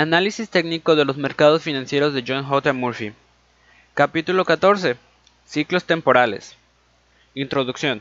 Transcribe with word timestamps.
Análisis 0.00 0.48
técnico 0.48 0.96
de 0.96 1.04
los 1.04 1.18
mercados 1.18 1.62
financieros 1.62 2.14
de 2.14 2.24
John 2.26 2.42
J. 2.44 2.72
Murphy. 2.72 3.12
Capítulo 3.92 4.46
14. 4.46 4.96
Ciclos 5.44 5.84
temporales. 5.84 6.56
Introducción. 7.34 8.00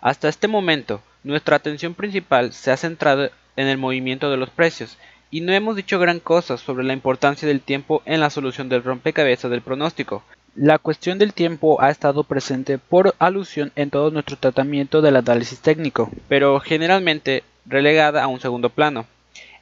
Hasta 0.00 0.30
este 0.30 0.48
momento, 0.48 1.02
nuestra 1.22 1.56
atención 1.56 1.92
principal 1.92 2.54
se 2.54 2.70
ha 2.70 2.78
centrado 2.78 3.28
en 3.54 3.66
el 3.68 3.76
movimiento 3.76 4.30
de 4.30 4.38
los 4.38 4.48
precios, 4.48 4.96
y 5.30 5.42
no 5.42 5.52
hemos 5.52 5.76
dicho 5.76 5.98
gran 5.98 6.20
cosa 6.20 6.56
sobre 6.56 6.84
la 6.84 6.94
importancia 6.94 7.46
del 7.46 7.60
tiempo 7.60 8.00
en 8.06 8.20
la 8.20 8.30
solución 8.30 8.70
del 8.70 8.82
rompecabezas 8.82 9.50
del 9.50 9.60
pronóstico. 9.60 10.24
La 10.54 10.78
cuestión 10.78 11.18
del 11.18 11.34
tiempo 11.34 11.82
ha 11.82 11.90
estado 11.90 12.24
presente 12.24 12.78
por 12.78 13.14
alusión 13.18 13.72
en 13.76 13.90
todo 13.90 14.10
nuestro 14.10 14.38
tratamiento 14.38 15.02
del 15.02 15.16
análisis 15.16 15.60
técnico, 15.60 16.10
pero 16.30 16.60
generalmente 16.60 17.44
relegada 17.66 18.22
a 18.24 18.26
un 18.26 18.40
segundo 18.40 18.70
plano. 18.70 19.04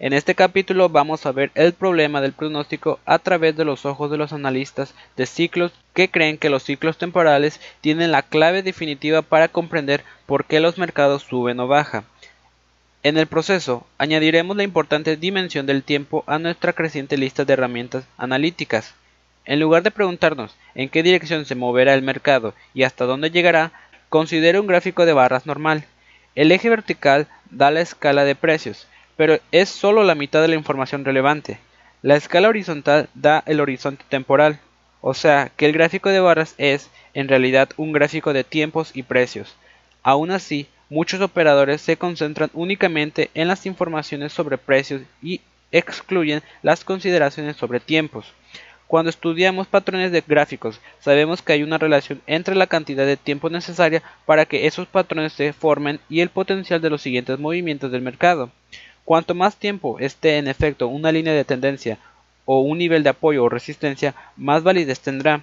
En 0.03 0.13
este 0.13 0.35
capítulo 0.35 0.89
vamos 0.89 1.27
a 1.27 1.31
ver 1.31 1.53
el 1.55 1.75
problema 1.75 2.21
del 2.21 2.33
pronóstico 2.33 2.99
a 3.07 3.21
través 3.21 3.57
de 3.57 3.65
los 3.65 3.87
ojos 3.87 4.11
de 4.11 4.17
los 4.17 4.33
analistas 4.33 4.97
de 5.17 5.27
ciclos 5.27 5.71
que 5.95 6.11
creen 6.11 6.39
que 6.39 6.51
los 6.51 6.65
ciclos 6.65 6.99
temporales 6.99 7.61
tienen 7.81 8.11
la 8.11 8.23
clave 8.23 8.65
definitiva 8.65 9.23
para 9.23 9.47
comprender 9.47 10.03
por 10.27 10.45
qué 10.45 10.59
los 10.59 10.77
mercados 10.77 11.23
suben 11.23 11.61
o 11.61 11.69
bajan. 11.69 12.05
En 13.05 13.17
el 13.17 13.29
proceso, 13.29 13.87
añadiremos 13.97 14.57
la 14.57 14.65
importante 14.65 15.17
dimensión 15.17 15.67
del 15.67 15.85
tiempo 15.85 16.25
a 16.27 16.41
nuestra 16.41 16.73
creciente 16.73 17.17
lista 17.17 17.45
de 17.45 17.53
herramientas 17.53 18.05
analíticas. 18.17 18.97
En 19.45 19.61
lugar 19.61 19.85
de 19.85 19.93
preguntarnos 19.93 20.57
en 20.75 20.89
qué 20.89 21.05
dirección 21.05 21.45
se 21.45 21.55
moverá 21.55 21.95
el 21.95 22.03
mercado 22.03 22.55
y 22.75 22.83
hasta 22.83 23.05
dónde 23.05 23.31
llegará, 23.31 23.71
considere 24.09 24.59
un 24.59 24.67
gráfico 24.67 25.07
de 25.07 25.13
barras 25.13 25.47
normal. 25.47 25.85
El 26.35 26.51
eje 26.51 26.69
vertical 26.69 27.29
da 27.53 27.71
la 27.71 27.83
escala 27.83 28.25
de 28.25 28.35
precios, 28.35 28.89
pero 29.17 29.39
es 29.51 29.69
solo 29.69 30.03
la 30.05 30.15
mitad 30.15 30.41
de 30.43 30.49
la 30.49 30.55
información 30.55 31.05
relevante. 31.05 31.59
La 32.03 32.17
escala 32.17 32.49
horizontal 32.49 33.09
da 33.15 33.43
el 33.47 33.61
horizonte 33.61 34.05
temporal, 34.09 34.61
o 35.01 35.15
sea 35.15 35.51
que 35.57 35.67
el 35.67 35.73
gráfico 35.73 36.09
de 36.09 36.21
barras 36.21 36.55
es, 36.59 36.91
en 37.15 37.29
realidad, 37.29 37.71
un 37.77 37.93
gráfico 37.93 38.33
de 38.33 38.45
tiempos 38.45 38.91
y 38.95 39.03
precios. 39.03 39.55
Aún 40.03 40.31
así, 40.31 40.67
muchos 40.89 41.21
operadores 41.21 41.81
se 41.81 41.97
concentran 41.97 42.51
únicamente 42.55 43.31
en 43.35 43.49
las 43.49 43.67
informaciones 43.67 44.33
sobre 44.33 44.59
precios 44.59 45.03
y 45.23 45.41
excluyen 45.71 46.43
las 46.63 46.85
consideraciones 46.85 47.57
sobre 47.57 47.81
tiempos. 47.81 48.33
Cuando 48.87 49.09
estudiamos 49.09 49.69
patrones 49.69 50.13
de 50.13 50.23
gráficos, 50.27 50.79
sabemos 51.01 51.41
que 51.41 51.55
hay 51.55 51.63
una 51.63 51.79
relación 51.79 52.21
entre 52.27 52.55
la 52.55 52.67
cantidad 52.67 53.07
de 53.07 53.17
tiempo 53.17 53.49
necesaria 53.49 54.03
para 54.27 54.45
que 54.45 54.67
esos 54.67 54.87
patrones 54.87 55.33
se 55.33 55.55
formen 55.55 55.99
y 56.11 56.21
el 56.21 56.29
potencial 56.29 56.83
de 56.83 56.91
los 56.91 57.01
siguientes 57.01 57.39
movimientos 57.39 57.91
del 57.91 58.03
mercado. 58.03 58.51
Cuanto 59.05 59.35
más 59.35 59.57
tiempo 59.57 59.99
esté 59.99 60.39
en 60.39 60.49
efecto 60.49 60.87
una 60.89 61.13
línea 61.13 61.33
de 61.33 61.45
tendencia 61.45 61.99
o 62.45 62.61
un 62.61 62.79
nivel 62.79 63.03
de 63.03 63.11
apoyo 63.11 63.45
o 63.45 63.49
resistencia, 63.49 64.15
más 64.37 64.63
validez 64.63 65.01
tendrá. 65.01 65.43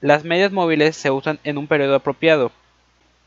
Las 0.00 0.24
medias 0.24 0.52
móviles 0.52 0.96
se 0.96 1.10
usan 1.10 1.38
en 1.44 1.58
un 1.58 1.66
periodo 1.66 1.94
apropiado, 1.94 2.52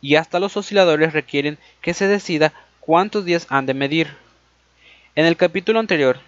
y 0.02 0.16
hasta 0.16 0.40
los 0.40 0.58
osciladores 0.58 1.14
requieren 1.14 1.58
que 1.82 1.94
se 1.94 2.08
decida 2.08 2.54
cuántos 2.80 3.26
días 3.26 3.48
han 3.50 3.66
de 3.66 3.74
medir. 3.74 4.16
En 5.16 5.26
el 5.26 5.38
capítulo 5.38 5.80
anterior, 5.80 6.20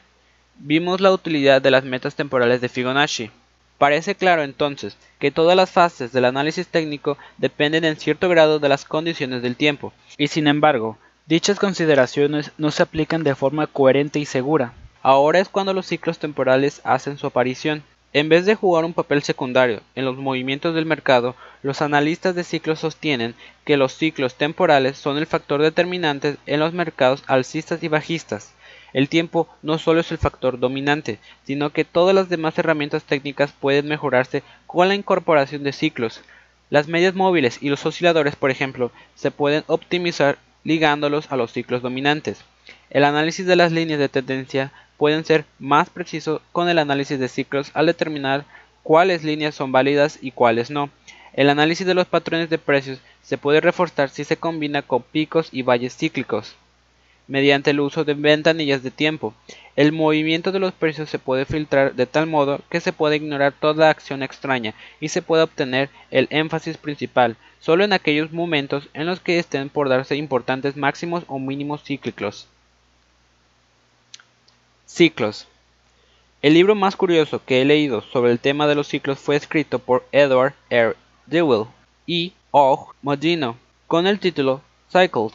vimos 0.58 1.02
la 1.02 1.12
utilidad 1.12 1.62
de 1.62 1.72
las 1.72 1.84
metas 1.84 2.16
temporales 2.16 2.62
de 2.62 2.70
Fibonacci. 2.70 3.32
Parece 3.78 4.16
claro 4.16 4.44
entonces 4.44 4.98
que 5.20 5.32
todas 5.32 5.58
las 5.58 5.72
fases 5.72 6.14
del 6.14 6.26
análisis 6.26 6.68
técnico 6.68 7.18
dependen 7.38 7.84
en 7.84 7.98
cierto 7.98 8.30
grado 8.30 8.60
de 8.60 8.70
las 8.70 8.86
condiciones 8.86 9.42
del 9.42 9.56
tiempo, 9.56 9.92
y 10.18 10.28
sin 10.28 10.48
embargo, 10.48 10.98
Dichas 11.28 11.58
consideraciones 11.58 12.52
no 12.60 12.70
se 12.70 12.84
aplican 12.84 13.24
de 13.24 13.34
forma 13.34 13.66
coherente 13.66 14.20
y 14.20 14.26
segura. 14.26 14.74
Ahora 15.02 15.40
es 15.40 15.50
cuando 15.50 15.74
los 15.74 15.88
ciclos 15.88 16.20
temporales 16.20 16.82
hacen 16.84 17.18
su 17.18 17.26
aparición. 17.26 17.82
En 18.14 18.30
vez 18.30 18.46
de 18.46 18.54
jugar 18.54 18.86
un 18.86 18.94
papel 18.94 19.24
secundario 19.24 19.82
en 19.96 20.06
los 20.06 20.18
movimientos 20.18 20.76
del 20.76 20.86
mercado, 20.86 21.36
los 21.64 21.82
analistas 21.82 22.36
de 22.36 22.44
ciclos 22.44 22.82
sostienen 22.82 23.34
que 23.66 23.76
los 23.76 23.94
ciclos 23.94 24.36
temporales 24.36 25.00
son 25.00 25.18
el 25.18 25.26
factor 25.26 25.64
determinante 25.64 26.38
en 26.46 26.60
los 26.60 26.74
mercados 26.74 27.24
alcistas 27.26 27.82
y 27.82 27.88
bajistas. 27.88 28.54
El 28.94 29.10
tiempo 29.10 29.50
no 29.64 29.80
solo 29.80 30.02
es 30.02 30.12
el 30.12 30.20
factor 30.20 30.60
dominante, 30.60 31.18
sino 31.44 31.72
que 31.72 31.86
todas 31.86 32.14
las 32.14 32.30
demás 32.30 32.56
herramientas 32.60 33.04
técnicas 33.04 33.52
pueden 33.52 33.88
mejorarse 33.88 34.44
con 34.68 34.88
la 34.90 34.94
incorporación 34.94 35.64
de 35.64 35.74
ciclos. 35.74 36.22
Las 36.70 36.88
medias 36.88 37.16
móviles 37.16 37.58
y 37.62 37.70
los 37.70 37.84
osciladores, 37.84 38.36
por 38.36 38.52
ejemplo, 38.52 38.92
se 39.16 39.32
pueden 39.32 39.64
optimizar 39.66 40.38
ligándolos 40.66 41.32
a 41.32 41.38
los 41.38 41.54
ciclos 41.54 41.82
dominantes. 41.82 42.44
El 42.90 43.06
análisis 43.06 43.46
de 43.46 43.56
las 43.56 43.72
líneas 43.72 44.00
de 44.00 44.10
tendencia 44.10 44.74
pueden 44.98 45.24
ser 45.24 45.46
más 45.60 45.90
preciso 45.90 46.42
con 46.52 46.68
el 46.68 46.80
análisis 46.80 47.18
de 47.18 47.30
ciclos 47.30 47.72
al 47.74 47.86
determinar 47.86 48.44
cuáles 48.84 49.24
líneas 49.24 49.56
son 49.56 49.72
válidas 49.72 50.20
y 50.22 50.32
cuáles 50.32 50.70
no. 50.70 50.90
El 51.32 51.50
análisis 51.50 51.88
de 51.88 51.94
los 51.94 52.08
patrones 52.08 52.50
de 52.50 52.58
precios 52.58 53.00
se 53.22 53.38
puede 53.38 53.62
reforzar 53.62 54.10
si 54.10 54.26
se 54.26 54.36
combina 54.36 54.82
con 54.82 55.04
picos 55.04 55.48
y 55.54 55.62
valles 55.62 55.96
cíclicos 55.96 56.58
mediante 57.28 57.72
el 57.72 57.80
uso 57.80 58.04
de 58.04 58.14
ventanillas 58.14 58.84
de 58.84 58.92
tiempo. 58.92 59.34
El 59.76 59.92
movimiento 59.92 60.52
de 60.52 60.60
los 60.60 60.74
precios 60.74 61.10
se 61.10 61.20
puede 61.20 61.46
filtrar 61.46 61.96
de 61.96 62.06
tal 62.06 62.28
modo 62.28 62.62
que 62.70 62.80
se 62.80 62.94
puede 62.94 63.18
ignorar 63.18 63.54
toda 63.54 63.90
acción 63.90 64.24
extraña 64.24 64.74
y 65.00 65.10
se 65.10 65.22
puede 65.22 65.44
obtener 65.44 65.90
el 66.12 66.28
énfasis 66.30 66.78
principal 66.78 67.38
solo 67.60 67.84
en 67.84 67.94
aquellos 67.94 68.32
momentos 68.32 68.90
en 68.94 69.08
los 69.08 69.20
que 69.20 69.40
estén 69.40 69.70
por 69.70 69.90
darse 69.90 70.16
importantes 70.16 70.78
máximos 70.78 71.24
o 71.28 71.40
mínimos 71.40 71.84
cíclicos. 71.84 72.48
Ciclos. 74.86 75.48
El 76.44 76.54
libro 76.54 76.76
más 76.76 76.96
curioso 76.96 77.42
que 77.44 77.60
he 77.60 77.66
leído 77.66 78.02
sobre 78.02 78.32
el 78.32 78.40
tema 78.40 78.68
de 78.68 78.76
los 78.76 78.88
ciclos 78.88 79.18
fue 79.18 79.36
escrito 79.36 79.80
por 79.80 80.06
Edward 80.12 80.54
R. 80.70 80.96
Dewey 81.26 81.66
y 82.06 82.34
Og 82.52 82.94
Modino 83.02 83.58
con 83.88 84.06
el 84.06 84.20
título 84.20 84.62
Cycles. 84.92 85.34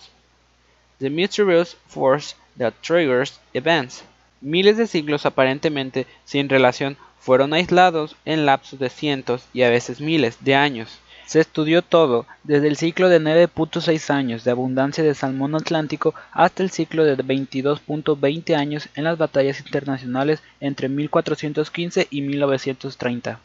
The 1.00 1.08
Mysterious 1.08 1.78
Force 1.86 2.36
That 2.58 2.74
Triggers 2.82 3.40
Events. 3.54 4.04
Miles 4.42 4.76
de 4.76 4.86
ciclos 4.86 5.24
aparentemente 5.24 6.06
sin 6.26 6.50
relación 6.50 6.98
fueron 7.18 7.54
aislados 7.54 8.16
en 8.26 8.44
lapsos 8.44 8.78
de 8.78 8.90
cientos 8.90 9.46
y 9.54 9.62
a 9.62 9.70
veces 9.70 10.02
miles 10.02 10.36
de 10.44 10.54
años. 10.54 10.98
Se 11.24 11.40
estudió 11.40 11.80
todo, 11.80 12.26
desde 12.44 12.68
el 12.68 12.76
ciclo 12.76 13.08
de 13.08 13.18
9.6 13.18 14.10
años 14.10 14.44
de 14.44 14.50
abundancia 14.50 15.02
de 15.02 15.14
salmón 15.14 15.54
atlántico 15.54 16.14
hasta 16.32 16.62
el 16.62 16.70
ciclo 16.70 17.04
de 17.04 17.16
22.20 17.16 18.54
años 18.54 18.90
en 18.94 19.04
las 19.04 19.16
batallas 19.16 19.60
internacionales 19.60 20.42
entre 20.60 20.90
1415 20.90 22.08
y 22.10 22.20
1930 22.20 23.40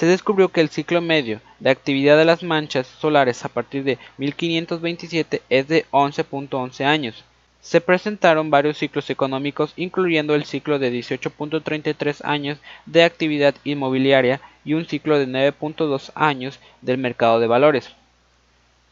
se 0.00 0.06
descubrió 0.06 0.48
que 0.48 0.62
el 0.62 0.70
ciclo 0.70 1.02
medio 1.02 1.42
de 1.58 1.68
actividad 1.68 2.16
de 2.16 2.24
las 2.24 2.42
manchas 2.42 2.86
solares 2.86 3.44
a 3.44 3.50
partir 3.50 3.84
de 3.84 3.98
1527 4.16 5.42
es 5.50 5.68
de 5.68 5.84
11.11 5.90 6.86
años. 6.86 7.22
Se 7.60 7.82
presentaron 7.82 8.48
varios 8.48 8.78
ciclos 8.78 9.10
económicos, 9.10 9.74
incluyendo 9.76 10.34
el 10.34 10.46
ciclo 10.46 10.78
de 10.78 10.90
18.33 10.90 12.24
años 12.24 12.56
de 12.86 13.04
actividad 13.04 13.54
inmobiliaria 13.62 14.40
y 14.64 14.72
un 14.72 14.86
ciclo 14.86 15.18
de 15.18 15.26
9.2 15.26 16.12
años 16.14 16.60
del 16.80 16.96
mercado 16.96 17.38
de 17.38 17.46
valores. 17.46 17.90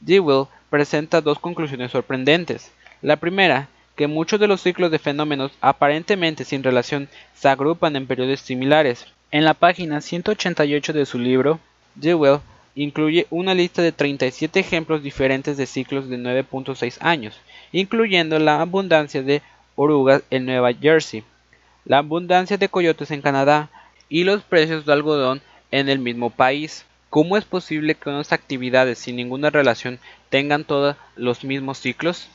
Dewey 0.00 0.44
presenta 0.68 1.22
dos 1.22 1.38
conclusiones 1.38 1.90
sorprendentes. 1.90 2.70
La 3.00 3.16
primera, 3.16 3.68
que 3.96 4.08
muchos 4.08 4.38
de 4.40 4.46
los 4.46 4.60
ciclos 4.60 4.90
de 4.90 4.98
fenómenos 4.98 5.52
aparentemente 5.62 6.44
sin 6.44 6.62
relación 6.62 7.08
se 7.34 7.48
agrupan 7.48 7.96
en 7.96 8.06
periodos 8.06 8.40
similares. 8.40 9.06
En 9.30 9.44
la 9.44 9.52
página 9.52 10.00
188 10.00 10.94
de 10.94 11.04
su 11.04 11.18
libro, 11.18 11.60
Dewey 11.96 12.38
incluye 12.74 13.26
una 13.28 13.52
lista 13.52 13.82
de 13.82 13.92
37 13.92 14.58
ejemplos 14.58 15.02
diferentes 15.02 15.58
de 15.58 15.66
ciclos 15.66 16.08
de 16.08 16.16
9.6 16.16 16.96
años, 17.00 17.38
incluyendo 17.70 18.38
la 18.38 18.62
abundancia 18.62 19.22
de 19.22 19.42
orugas 19.76 20.22
en 20.30 20.46
Nueva 20.46 20.72
Jersey, 20.72 21.24
la 21.84 21.98
abundancia 21.98 22.56
de 22.56 22.70
coyotes 22.70 23.10
en 23.10 23.20
Canadá 23.20 23.68
y 24.08 24.24
los 24.24 24.42
precios 24.44 24.86
de 24.86 24.94
algodón 24.94 25.42
en 25.70 25.90
el 25.90 25.98
mismo 25.98 26.30
país. 26.30 26.86
¿Cómo 27.10 27.36
es 27.36 27.44
posible 27.44 27.96
que 27.96 28.08
unas 28.08 28.32
actividades 28.32 28.98
sin 28.98 29.16
ninguna 29.16 29.50
relación 29.50 29.98
tengan 30.30 30.64
todos 30.64 30.96
los 31.16 31.44
mismos 31.44 31.78
ciclos? 31.78 32.28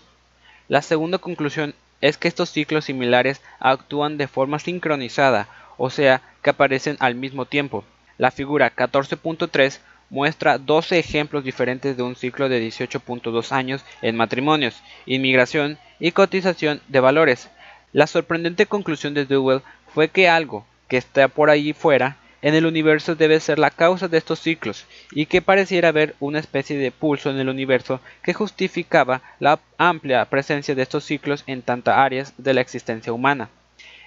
La 0.68 0.84
segunda 0.84 1.18
conclusión 1.18 1.74
es 2.02 2.18
que 2.18 2.28
estos 2.28 2.52
ciclos 2.52 2.86
similares 2.86 3.42
actúan 3.60 4.18
de 4.18 4.28
forma 4.28 4.60
sincronizada, 4.60 5.48
o 5.78 5.90
sea, 5.90 6.22
que 6.42 6.50
aparecen 6.50 6.98
al 7.00 7.16
mismo 7.16 7.46
tiempo. 7.46 7.84
La 8.18 8.32
figura 8.32 8.76
14.3 8.76 9.80
muestra 10.10 10.60
12 10.60 11.00
ejemplos 11.00 11.44
diferentes 11.44 11.98
de 11.98 12.04
un 12.04 12.16
ciclo 12.16 12.48
de 12.48 12.66
18.2 12.68 13.52
años 13.52 13.84
en 14.02 14.16
matrimonios, 14.16 14.82
inmigración 15.06 15.80
y 16.00 16.12
cotización 16.12 16.82
de 16.88 17.00
valores. 17.00 17.50
La 17.94 18.08
sorprendente 18.08 18.66
conclusión 18.66 19.14
de 19.14 19.26
Dewey 19.26 19.62
fue 19.94 20.10
que 20.10 20.30
algo 20.30 20.66
que 20.88 20.98
está 20.98 21.28
por 21.28 21.50
allí 21.50 21.74
fuera 21.74 22.18
en 22.44 22.56
el 22.56 22.66
universo 22.66 23.16
debe 23.16 23.40
ser 23.40 23.58
la 23.58 23.72
causa 23.72 24.08
de 24.08 24.18
estos 24.18 24.40
ciclos 24.40 24.86
y 25.12 25.26
que 25.28 25.42
pareciera 25.42 25.90
haber 25.90 26.14
una 26.20 26.40
especie 26.40 26.78
de 26.78 26.92
pulso 26.92 27.30
en 27.30 27.40
el 27.40 27.50
universo 27.50 28.02
que 28.22 28.34
justificaba 28.34 29.22
la 29.40 29.60
amplia 29.78 30.26
presencia 30.26 30.76
de 30.76 30.82
estos 30.82 31.06
ciclos 31.06 31.44
en 31.48 31.62
tantas 31.62 31.98
áreas 31.98 32.34
de 32.38 32.54
la 32.54 32.62
existencia 32.62 33.14
humana. 33.14 33.50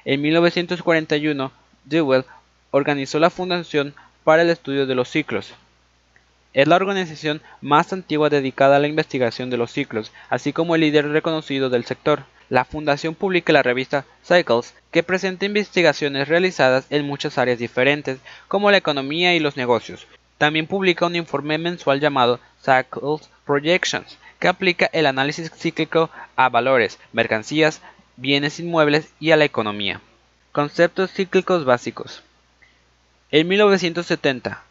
En 0.08 0.22
1941, 0.22 1.50
Dewey 1.84 2.22
organizó 2.70 3.18
la 3.18 3.28
Fundación 3.28 3.92
para 4.22 4.42
el 4.42 4.50
Estudio 4.50 4.86
de 4.86 4.94
los 4.94 5.08
Ciclos. 5.10 5.52
Es 6.54 6.68
la 6.68 6.76
organización 6.76 7.42
más 7.60 7.92
antigua 7.92 8.30
dedicada 8.30 8.76
a 8.76 8.78
la 8.78 8.86
investigación 8.86 9.50
de 9.50 9.56
los 9.56 9.72
ciclos, 9.72 10.12
así 10.30 10.52
como 10.52 10.76
el 10.76 10.82
líder 10.82 11.08
reconocido 11.08 11.70
del 11.70 11.84
sector. 11.84 12.22
La 12.50 12.64
fundación 12.64 13.16
publica 13.16 13.52
la 13.52 13.64
revista 13.64 14.04
Cycles, 14.24 14.74
que 14.92 15.02
presenta 15.02 15.44
investigaciones 15.44 16.28
realizadas 16.28 16.86
en 16.90 17.04
muchas 17.04 17.36
áreas 17.36 17.58
diferentes, 17.58 18.20
como 18.46 18.70
la 18.70 18.76
economía 18.76 19.34
y 19.34 19.40
los 19.40 19.56
negocios. 19.56 20.06
También 20.38 20.68
publica 20.68 21.06
un 21.06 21.16
informe 21.16 21.58
mensual 21.58 21.98
llamado 21.98 22.38
Cycles 22.64 23.28
Projections, 23.44 24.18
que 24.38 24.46
aplica 24.46 24.88
el 24.92 25.06
análisis 25.06 25.50
cíclico 25.50 26.10
a 26.36 26.48
valores, 26.48 27.00
mercancías, 27.12 27.82
bienes 28.16 28.58
inmuebles 28.58 29.12
y 29.20 29.30
a 29.30 29.36
la 29.36 29.44
economía. 29.44 30.00
Conceptos 30.52 31.12
cíclicos 31.12 31.64
básicos. 31.64 32.22
En 33.30 33.48
1970, 33.48 34.62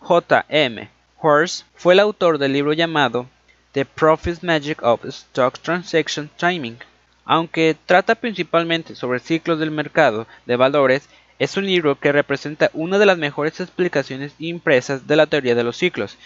J.M. 0.00 0.88
Horse 1.20 1.64
fue 1.74 1.94
el 1.94 2.00
autor 2.00 2.38
del 2.38 2.52
libro 2.52 2.72
llamado 2.72 3.26
The 3.72 3.84
Profit 3.84 4.42
Magic 4.42 4.82
of 4.82 5.04
Stock 5.04 5.58
Transaction 5.58 6.30
Timing. 6.36 6.78
Aunque 7.24 7.76
trata 7.86 8.14
principalmente 8.14 8.94
sobre 8.94 9.18
ciclos 9.18 9.58
del 9.58 9.70
mercado 9.70 10.26
de 10.46 10.56
valores, 10.56 11.08
es 11.38 11.56
un 11.56 11.66
libro 11.66 11.98
que 11.98 12.12
representa 12.12 12.70
una 12.72 12.98
de 12.98 13.06
las 13.06 13.18
mejores 13.18 13.60
explicaciones 13.60 14.32
impresas 14.38 15.06
de 15.06 15.16
la 15.16 15.26
teoría 15.26 15.54
de 15.54 15.64
los 15.64 15.76
ciclos, 15.76 16.16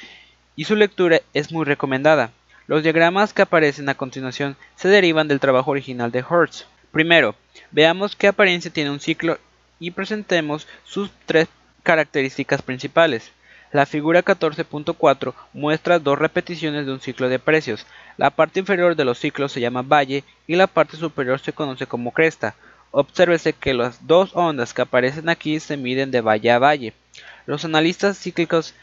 y 0.55 0.65
su 0.65 0.77
lectura 0.77 1.21
es 1.33 1.51
muy 1.51 1.65
recomendada. 1.65 2.31
Los 2.71 2.85
diagramas 2.85 3.33
que 3.33 3.43
aparecen 3.43 3.89
a 3.89 3.97
continuación 3.97 4.57
se 4.77 4.87
derivan 4.87 5.27
del 5.27 5.41
trabajo 5.41 5.73
original 5.73 6.13
de 6.13 6.21
Hertz. 6.21 6.69
Primero, 6.93 7.35
veamos 7.73 8.15
qué 8.15 8.29
apariencia 8.29 8.71
tiene 8.71 8.91
un 8.91 9.01
ciclo 9.01 9.39
y 9.81 9.91
presentemos 9.91 10.69
sus 10.85 11.11
tres 11.27 11.49
características 11.83 12.63
principales. 12.63 13.33
La 13.73 13.87
figura 13.87 14.23
14.4 14.23 15.35
muestra 15.53 15.99
dos 15.99 16.17
repeticiones 16.17 16.87
de 16.87 16.93
un 16.93 17.01
ciclo 17.01 17.29
de 17.29 17.41
precios. 17.41 17.89
La 18.17 18.31
parte 18.31 18.61
inferior 18.61 18.95
de 18.95 19.05
los 19.05 19.19
ciclos 19.19 19.51
se 19.51 19.61
llama 19.61 19.83
valle 19.83 20.23
y 20.47 20.55
la 20.55 20.69
parte 20.69 20.97
superior 20.97 21.41
se 21.41 21.53
conoce 21.53 21.89
como 21.89 22.13
cresta. 22.13 22.55
Obsérvese 22.93 23.53
que 23.53 23.75
las 23.75 24.07
dos 24.07 24.31
ondas 24.35 24.75
que 24.75 24.83
aparecen 24.83 25.29
aquí 25.29 25.59
se 25.59 25.77
miden 25.77 26.13
de 26.13 26.21
valle 26.21 26.53
a 26.53 26.61
valle. 26.61 26.95
Los 27.47 27.65
analistas 27.65 28.17
cíclicos 28.17 28.75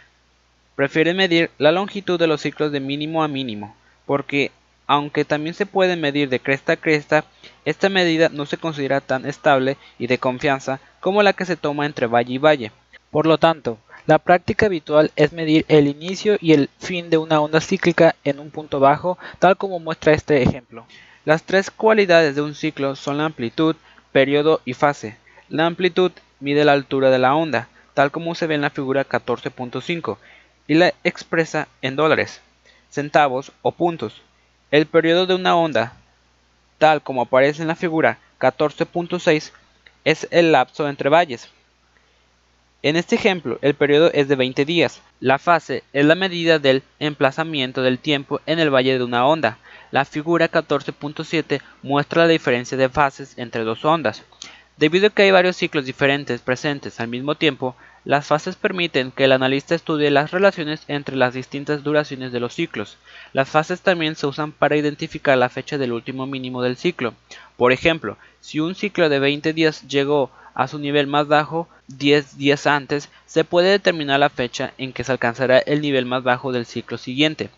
prefieren 0.78 1.18
medir 1.18 1.50
la 1.58 1.72
longitud 1.72 2.20
de 2.20 2.28
los 2.28 2.42
ciclos 2.42 2.72
de 2.72 2.80
mínimo 2.80 3.24
a 3.24 3.28
mínimo, 3.28 3.76
porque 4.06 4.52
aunque 4.86 5.26
también 5.26 5.56
se 5.56 5.66
puede 5.66 5.96
medir 5.96 6.30
de 6.30 6.40
cresta 6.40 6.74
a 6.74 6.78
cresta, 6.78 7.26
esta 7.66 7.90
medida 7.90 8.30
no 8.30 8.46
se 8.46 8.58
considera 8.58 9.02
tan 9.02 9.26
estable 9.26 9.76
y 9.98 10.06
de 10.06 10.20
confianza 10.20 10.80
como 11.00 11.24
la 11.24 11.34
que 11.34 11.46
se 11.46 11.58
toma 11.58 11.88
entre 11.88 12.06
valle 12.06 12.36
y 12.36 12.38
valle. 12.38 12.72
Por 13.10 13.26
lo 13.26 13.40
tanto, 13.40 13.80
la 14.06 14.20
práctica 14.20 14.68
habitual 14.68 15.12
es 15.16 15.34
medir 15.34 15.66
el 15.68 15.88
inicio 15.88 16.38
y 16.40 16.54
el 16.54 16.70
fin 16.78 17.10
de 17.10 17.18
una 17.18 17.42
onda 17.42 17.60
cíclica 17.60 18.14
en 18.24 18.40
un 18.40 18.52
punto 18.52 18.80
bajo, 18.80 19.18
tal 19.40 19.58
como 19.58 19.80
muestra 19.80 20.14
este 20.14 20.44
ejemplo. 20.44 20.86
Las 21.26 21.42
tres 21.42 21.72
cualidades 21.72 22.36
de 22.36 22.44
un 22.44 22.54
ciclo 22.54 22.96
son 22.96 23.18
la 23.18 23.26
amplitud, 23.26 23.76
periodo 24.12 24.62
y 24.64 24.76
fase. 24.76 25.18
La 25.50 25.66
amplitud 25.66 26.12
mide 26.40 26.66
la 26.66 26.74
altura 26.74 27.10
de 27.10 27.18
la 27.18 27.34
onda, 27.34 27.68
tal 27.96 28.12
como 28.12 28.36
se 28.36 28.46
ve 28.46 28.54
en 28.54 28.62
la 28.62 28.70
figura 28.70 29.10
14.5, 29.10 30.18
y 30.68 30.76
la 30.76 30.94
expresa 31.04 31.68
en 31.82 31.96
dólares, 31.96 32.42
centavos 32.90 33.52
o 33.62 33.72
puntos. 33.72 34.22
El 34.70 34.86
periodo 34.86 35.26
de 35.26 35.36
una 35.36 35.56
onda, 35.56 35.94
tal 36.78 37.02
como 37.02 37.22
aparece 37.22 37.62
en 37.62 37.68
la 37.68 37.76
figura 37.76 38.20
14.6, 38.40 39.52
es 40.04 40.28
el 40.32 40.52
lapso 40.52 40.88
entre 40.88 41.10
valles. 41.10 41.50
En 42.84 42.96
este 42.96 43.16
ejemplo, 43.16 43.58
el 43.62 43.74
periodo 43.74 44.12
es 44.14 44.28
de 44.28 44.36
20 44.36 44.64
días. 44.64 45.02
La 45.20 45.40
fase 45.40 45.84
es 45.94 46.06
la 46.06 46.16
medida 46.16 46.60
del 46.60 46.84
emplazamiento 47.00 47.82
del 47.82 47.98
tiempo 47.98 48.40
en 48.46 48.60
el 48.60 48.70
valle 48.70 48.98
de 48.98 49.04
una 49.04 49.26
onda. 49.26 49.58
La 49.90 50.06
figura 50.06 50.52
14.7 50.52 51.62
muestra 51.82 52.24
la 52.24 52.28
diferencia 52.28 52.78
de 52.78 52.90
fases 52.90 53.34
entre 53.38 53.64
dos 53.64 53.84
ondas. 53.84 54.24
Debido 54.78 55.08
a 55.08 55.10
que 55.10 55.24
hay 55.24 55.32
varios 55.32 55.56
ciclos 55.56 55.86
diferentes 55.86 56.40
presentes 56.42 57.00
al 57.00 57.08
mismo 57.08 57.34
tiempo, 57.34 57.76
las 58.08 58.26
fases 58.26 58.56
permiten 58.56 59.12
que 59.12 59.26
el 59.26 59.34
analista 59.34 59.76
estudie 59.76 60.10
las 60.12 60.32
relaciones 60.32 60.86
entre 60.88 61.18
las 61.18 61.34
distintas 61.34 61.84
duraciones 61.84 62.32
de 62.32 62.40
los 62.40 62.54
ciclos. 62.54 62.96
Las 63.34 63.50
fases 63.50 63.82
también 63.82 64.16
se 64.16 64.26
usan 64.26 64.54
para 64.54 64.78
identificar 64.78 65.38
la 65.38 65.50
fecha 65.50 65.78
del 65.78 65.92
último 65.92 66.26
mínimo 66.26 66.62
del 66.62 66.78
ciclo. 66.78 67.14
Por 67.58 67.74
ejemplo, 67.74 68.18
si 68.40 68.62
un 68.62 68.76
ciclo 68.76 69.10
de 69.10 69.20
20 69.20 69.52
días 69.52 69.86
llegó 69.90 70.32
a 70.54 70.70
su 70.70 70.80
nivel 70.80 71.06
más 71.06 71.28
bajo 71.28 71.68
10 71.88 72.38
días 72.38 72.66
antes, 72.66 73.10
se 73.26 73.44
puede 73.44 73.72
determinar 73.72 74.22
la 74.22 74.30
fecha 74.30 74.72
en 74.78 74.94
que 74.94 75.04
se 75.04 75.12
alcanzará 75.12 75.60
el 75.60 75.82
nivel 75.82 76.06
más 76.06 76.24
bajo 76.24 76.54
del 76.54 76.66
ciclo 76.66 76.98
siguiente. 76.98 77.50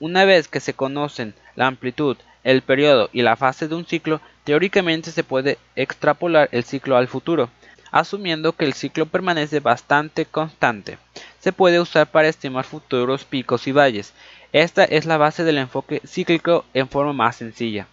Una 0.00 0.26
vez 0.26 0.48
que 0.48 0.60
se 0.60 0.74
conocen 0.74 1.32
la 1.56 1.66
amplitud, 1.66 2.18
el 2.44 2.60
periodo 2.60 3.08
y 3.14 3.22
la 3.22 3.36
fase 3.36 3.68
de 3.68 3.74
un 3.74 3.86
ciclo, 3.86 4.20
teóricamente 4.44 5.12
se 5.12 5.24
puede 5.24 5.56
extrapolar 5.76 6.50
el 6.52 6.64
ciclo 6.64 6.98
al 6.98 7.08
futuro, 7.08 7.48
asumiendo 7.90 8.52
que 8.52 8.64
el 8.64 8.74
ciclo 8.74 9.06
permanece 9.06 9.60
bastante 9.60 10.26
constante. 10.26 10.98
Se 11.40 11.52
puede 11.52 11.80
usar 11.80 12.10
para 12.10 12.28
estimar 12.28 12.64
futuros 12.64 13.24
picos 13.24 13.66
y 13.66 13.72
valles. 13.72 14.12
Esta 14.52 14.84
es 14.84 15.06
la 15.06 15.18
base 15.18 15.44
del 15.44 15.58
enfoque 15.58 16.00
cíclico 16.06 16.64
en 16.74 16.88
forma 16.88 17.12
más 17.12 17.36
sencilla. 17.36 17.86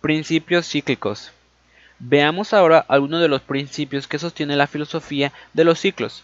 Principios 0.00 0.68
cíclicos. 0.68 1.32
Veamos 1.98 2.52
ahora 2.52 2.84
algunos 2.88 3.20
de 3.20 3.28
los 3.28 3.42
principios 3.42 4.06
que 4.06 4.18
sostiene 4.18 4.56
la 4.56 4.66
filosofía 4.66 5.32
de 5.52 5.64
los 5.64 5.80
ciclos. 5.80 6.22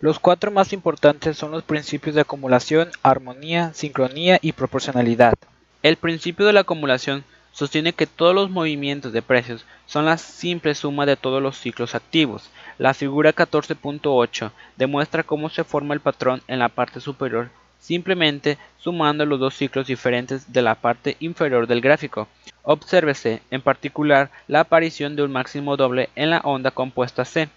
Los 0.00 0.18
cuatro 0.18 0.50
más 0.50 0.72
importantes 0.72 1.36
son 1.36 1.50
los 1.50 1.62
principios 1.62 2.14
de 2.14 2.22
acumulación, 2.22 2.90
armonía, 3.02 3.72
sincronía 3.74 4.38
y 4.40 4.52
proporcionalidad. 4.52 5.34
El 5.82 5.96
principio 5.96 6.46
de 6.46 6.52
la 6.52 6.60
acumulación 6.60 7.24
sostiene 7.52 7.92
que 7.92 8.06
todos 8.06 8.34
los 8.34 8.50
movimientos 8.50 9.12
de 9.12 9.22
precios 9.22 9.64
son 9.86 10.04
la 10.04 10.18
simple 10.18 10.74
suma 10.74 11.06
de 11.06 11.16
todos 11.16 11.42
los 11.42 11.56
ciclos 11.56 11.94
activos. 11.94 12.50
La 12.78 12.94
figura 12.94 13.34
14.8 13.34 14.50
demuestra 14.76 15.22
cómo 15.22 15.50
se 15.50 15.64
forma 15.64 15.94
el 15.94 16.00
patrón 16.00 16.42
en 16.48 16.58
la 16.58 16.68
parte 16.68 17.00
superior 17.00 17.50
simplemente 17.80 18.58
sumando 18.78 19.26
los 19.26 19.40
dos 19.40 19.54
ciclos 19.54 19.86
diferentes 19.86 20.52
de 20.52 20.62
la 20.62 20.76
parte 20.76 21.16
inferior 21.18 21.66
del 21.66 21.80
gráfico. 21.80 22.28
Obsérvese, 22.62 23.42
en 23.50 23.62
particular, 23.62 24.30
la 24.46 24.60
aparición 24.60 25.16
de 25.16 25.22
un 25.22 25.32
máximo 25.32 25.76
doble 25.76 26.10
en 26.14 26.30
la 26.30 26.40
onda 26.40 26.70
compuesta 26.70 27.24
C. 27.24 27.48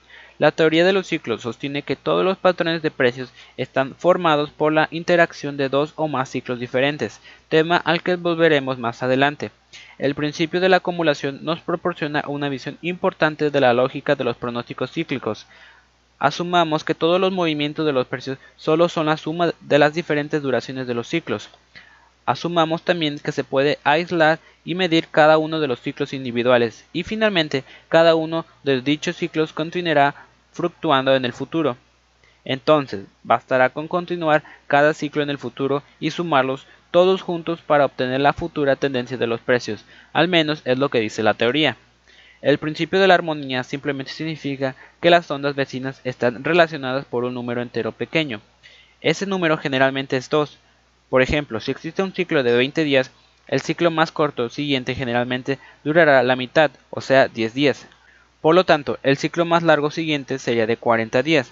La 0.43 0.51
teoría 0.51 0.83
de 0.83 0.91
los 0.91 1.07
ciclos 1.07 1.43
sostiene 1.43 1.83
que 1.83 1.95
todos 1.95 2.25
los 2.25 2.38
patrones 2.38 2.81
de 2.81 2.91
precios 2.91 3.31
están 3.55 3.95
formados 3.95 4.50
por 4.50 4.73
la 4.73 4.89
interacción 4.91 5.55
de 5.55 5.69
dos 5.69 5.93
o 5.95 6.09
más 6.09 6.27
ciclos 6.27 6.59
diferentes, 6.59 7.21
tema 7.47 7.77
al 7.77 8.03
que 8.03 8.17
volveremos 8.17 8.77
más 8.77 9.01
adelante. 9.03 9.51
El 9.97 10.15
principio 10.15 10.59
de 10.59 10.67
la 10.67 10.77
acumulación 10.77 11.45
nos 11.45 11.62
proporciona 11.62 12.25
una 12.27 12.50
visión 12.50 12.77
importante 12.81 13.51
de 13.51 13.62
la 13.62 13.71
lógica 13.71 14.15
de 14.15 14.25
los 14.25 14.35
pronósticos 14.35 14.91
cíclicos. 14.91 15.47
Asumamos 16.19 16.83
que 16.83 16.93
todos 16.93 17.21
los 17.21 17.31
movimientos 17.31 17.85
de 17.85 17.93
los 17.93 18.07
precios 18.07 18.38
solo 18.57 18.89
son 18.89 19.05
la 19.05 19.15
suma 19.15 19.53
de 19.62 19.79
las 19.79 19.93
diferentes 19.93 20.41
duraciones 20.41 20.88
de 20.88 20.93
los 20.93 21.07
ciclos. 21.07 21.47
Asumamos 22.25 22.81
también 22.81 23.17
que 23.17 23.31
se 23.31 23.45
puede 23.45 23.79
aislar 23.85 24.39
y 24.65 24.75
medir 24.75 25.07
cada 25.07 25.38
uno 25.38 25.62
de 25.62 25.69
los 25.69 25.79
ciclos 25.79 26.12
individuales 26.12 26.83
y 26.91 27.03
finalmente 27.03 27.63
cada 27.88 28.15
uno 28.15 28.45
de 28.63 28.81
dichos 28.81 29.15
ciclos 29.15 29.53
continuará 29.53 30.15
fluctuando 30.53 31.15
en 31.15 31.25
el 31.25 31.33
futuro. 31.33 31.77
Entonces, 32.45 33.05
bastará 33.24 33.69
con 33.69 33.88
continuar 33.88 34.43
cada 34.67 34.93
ciclo 34.93 35.24
en 35.24 35.29
el 35.29 35.38
futuro 35.38 35.83
y 36.00 36.12
sumarlos 36.12 36.65
todos 36.91 37.22
juntos 37.22 37.62
para 37.62 37.86
obtener 37.86 38.22
la 38.22 38.33
futura 38.33 38.75
tendencia 38.75 39.17
de 39.17 39.27
los 39.27 39.41
precios, 39.41 39.83
al 40.13 40.27
menos 40.27 40.62
es 40.65 40.77
lo 40.77 40.89
que 40.89 41.00
dice 41.00 41.24
la 41.24 41.33
teoría. 41.33 41.75
El 42.41 42.57
principio 42.57 43.00
de 43.00 43.07
la 43.07 43.13
armonía 43.13 43.63
simplemente 43.63 44.12
significa 44.12 44.75
que 45.01 45.10
las 45.10 45.31
ondas 45.31 45.55
vecinas 45.55 46.01
están 46.03 46.43
relacionadas 46.43 47.05
por 47.05 47.24
un 47.24 47.33
número 47.33 47.62
entero 47.62 47.93
pequeño. 47.93 48.41
Ese 49.01 49.25
número 49.25 49.57
generalmente 49.57 50.17
es 50.17 50.29
2. 50.29 50.60
Por 51.10 51.22
ejemplo, 51.22 51.60
si 51.62 51.72
existe 51.72 52.03
un 52.03 52.13
ciclo 52.13 52.43
de 52.43 52.55
20 52.55 52.83
días, 52.83 53.12
el 53.48 53.62
ciclo 53.62 53.91
más 53.91 54.12
corto 54.12 54.50
siguiente 54.50 54.93
generalmente 54.93 55.57
durará 55.83 56.22
la 56.22 56.36
mitad, 56.36 56.69
o 56.89 57.01
sea 57.01 57.27
10 57.27 57.53
días. 57.53 57.88
Por 58.43 58.55
lo 58.55 58.65
tanto, 58.65 59.00
el 59.03 59.15
ciclo 59.15 59.45
más 59.45 59.63
largo 59.63 59.89
siguiente 59.89 60.38
sería 60.38 60.67
de 60.67 60.75
40 60.75 61.23
días. 61.23 61.50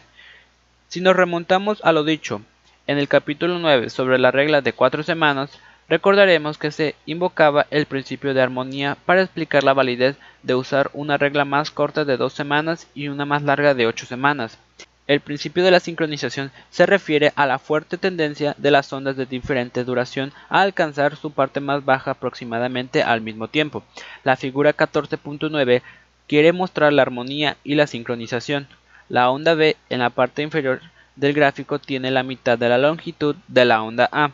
Si 0.90 1.00
nos 1.00 1.16
remontamos 1.16 1.80
a 1.86 1.94
lo 1.94 2.04
dicho 2.04 2.42
en 2.86 2.98
el 2.98 3.08
capítulo 3.08 3.60
9 3.60 3.90
sobre 3.90 4.20
la 4.20 4.30
regla 4.30 4.60
de 4.60 4.74
4 4.74 5.02
semanas, 5.02 5.58
Recordaremos 5.88 6.58
que 6.58 6.72
se 6.72 6.96
invocaba 7.06 7.68
el 7.70 7.86
principio 7.86 8.34
de 8.34 8.42
armonía 8.42 8.98
para 9.06 9.24
explicar 9.24 9.64
la 9.66 9.74
validez 9.74 10.16
de 10.42 10.56
usar 10.56 10.90
una 10.94 11.18
regla 11.18 11.44
más 11.44 11.70
corta 11.70 12.06
de 12.06 12.16
dos 12.16 12.32
semanas 12.32 12.88
y 12.96 13.10
una 13.10 13.26
más 13.26 13.44
larga 13.44 13.74
de 13.74 13.88
ocho 13.88 14.06
semanas. 14.06 14.58
El 15.08 15.20
principio 15.20 15.66
de 15.66 15.72
la 15.72 15.82
sincronización 15.82 16.50
se 16.70 16.86
refiere 16.86 17.34
a 17.36 17.46
la 17.46 17.60
fuerte 17.60 17.98
tendencia 17.98 18.56
de 18.58 18.72
las 18.72 18.94
ondas 18.94 19.18
de 19.18 19.26
diferente 19.26 19.84
duración 19.84 20.32
a 20.48 20.62
alcanzar 20.62 21.18
su 21.18 21.32
parte 21.32 21.60
más 21.60 21.84
baja 21.84 22.12
aproximadamente 22.12 23.04
al 23.04 23.20
mismo 23.20 23.50
tiempo. 23.50 23.84
La 24.24 24.38
figura 24.38 24.74
14.9 24.74 25.82
quiere 26.32 26.54
mostrar 26.54 26.94
la 26.94 27.02
armonía 27.02 27.58
y 27.62 27.76
la 27.76 27.88
sincronización. 27.88 28.70
La 29.10 29.30
onda 29.30 29.54
B 29.54 29.76
en 29.90 30.00
la 30.00 30.12
parte 30.12 30.42
inferior 30.42 30.80
del 31.18 31.34
gráfico 31.34 31.78
tiene 31.78 32.10
la 32.10 32.24
mitad 32.24 32.58
de 32.58 32.70
la 32.70 32.78
longitud 32.78 33.36
de 33.50 33.66
la 33.66 33.84
onda 33.84 34.08
A. 34.14 34.32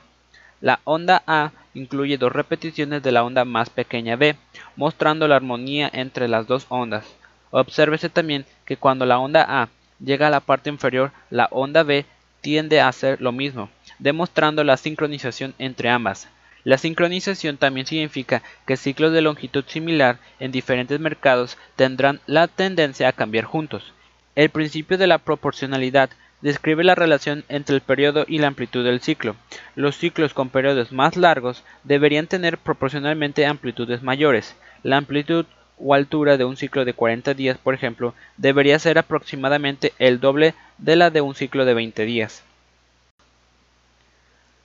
La 0.62 0.80
onda 0.84 1.24
A 1.25 1.54
incluye 1.74 2.20
dos 2.20 2.32
repeticiones 2.32 3.01
de 3.01 3.12
la 3.12 3.24
onda 3.24 3.46
más 3.46 3.72
pequeña 3.72 4.16
B, 4.16 4.36
mostrando 4.75 5.27
la 5.27 5.38
armonía 5.38 5.89
entre 5.92 6.27
las 6.27 6.46
dos 6.46 6.68
ondas. 6.70 7.04
Obsérvese 7.50 8.10
también 8.10 8.46
que 8.63 8.77
cuando 8.77 9.08
la 9.08 9.18
onda 9.18 9.44
A 9.63 9.70
llega 10.00 10.27
a 10.27 10.30
la 10.30 10.42
parte 10.42 10.70
inferior, 10.70 11.12
la 11.32 11.48
onda 11.50 11.82
B 11.82 12.06
tiende 12.42 12.80
a 12.80 12.89
hacer 12.89 13.20
lo 13.22 13.32
mismo, 13.32 13.72
demostrando 13.98 14.63
la 14.63 14.77
sincronización 14.77 15.56
entre 15.58 15.89
ambas. 15.89 16.27
La 16.67 16.77
sincronización 16.77 17.55
también 17.55 17.88
significa 17.88 18.43
que 18.65 18.75
ciclos 18.75 19.13
de 19.13 19.21
longitud 19.21 19.63
similar 19.67 20.19
en 20.38 20.51
diferentes 20.51 21.00
mercados 21.00 21.57
tendrán 21.77 22.19
la 22.25 22.50
tendencia 22.50 23.07
a 23.07 23.13
cambiar 23.13 23.45
juntos. 23.45 23.93
El 24.36 24.50
principio 24.50 24.97
de 24.97 25.07
la 25.07 25.19
proporcionalidad 25.19 26.09
describe 26.41 26.83
la 26.83 26.93
relación 26.93 27.45
entre 27.47 27.75
el 27.75 27.81
periodo 27.81 28.25
y 28.27 28.39
la 28.39 28.47
amplitud 28.47 28.83
del 28.83 29.00
ciclo. 29.00 29.38
Los 29.75 29.95
ciclos 29.95 30.33
con 30.33 30.50
periodos 30.50 30.91
más 30.91 31.15
largos 31.15 31.63
deberían 31.86 32.27
tener 32.27 32.57
proporcionalmente 32.57 33.45
amplitudes 33.45 34.03
mayores. 34.03 34.57
La 34.83 34.97
amplitud 34.97 35.45
o 35.77 35.93
altura 35.93 36.36
de 36.36 36.43
un 36.43 36.57
ciclo 36.57 36.83
de 36.83 36.91
40 36.91 37.33
días, 37.33 37.57
por 37.57 37.75
ejemplo, 37.75 38.13
debería 38.36 38.77
ser 38.77 38.97
aproximadamente 38.97 39.93
el 40.00 40.19
doble 40.19 40.53
de 40.79 40.97
la 40.97 41.12
de 41.12 41.21
un 41.21 41.33
ciclo 41.33 41.63
de 41.63 41.75
20 41.75 42.03
días. 42.03 42.43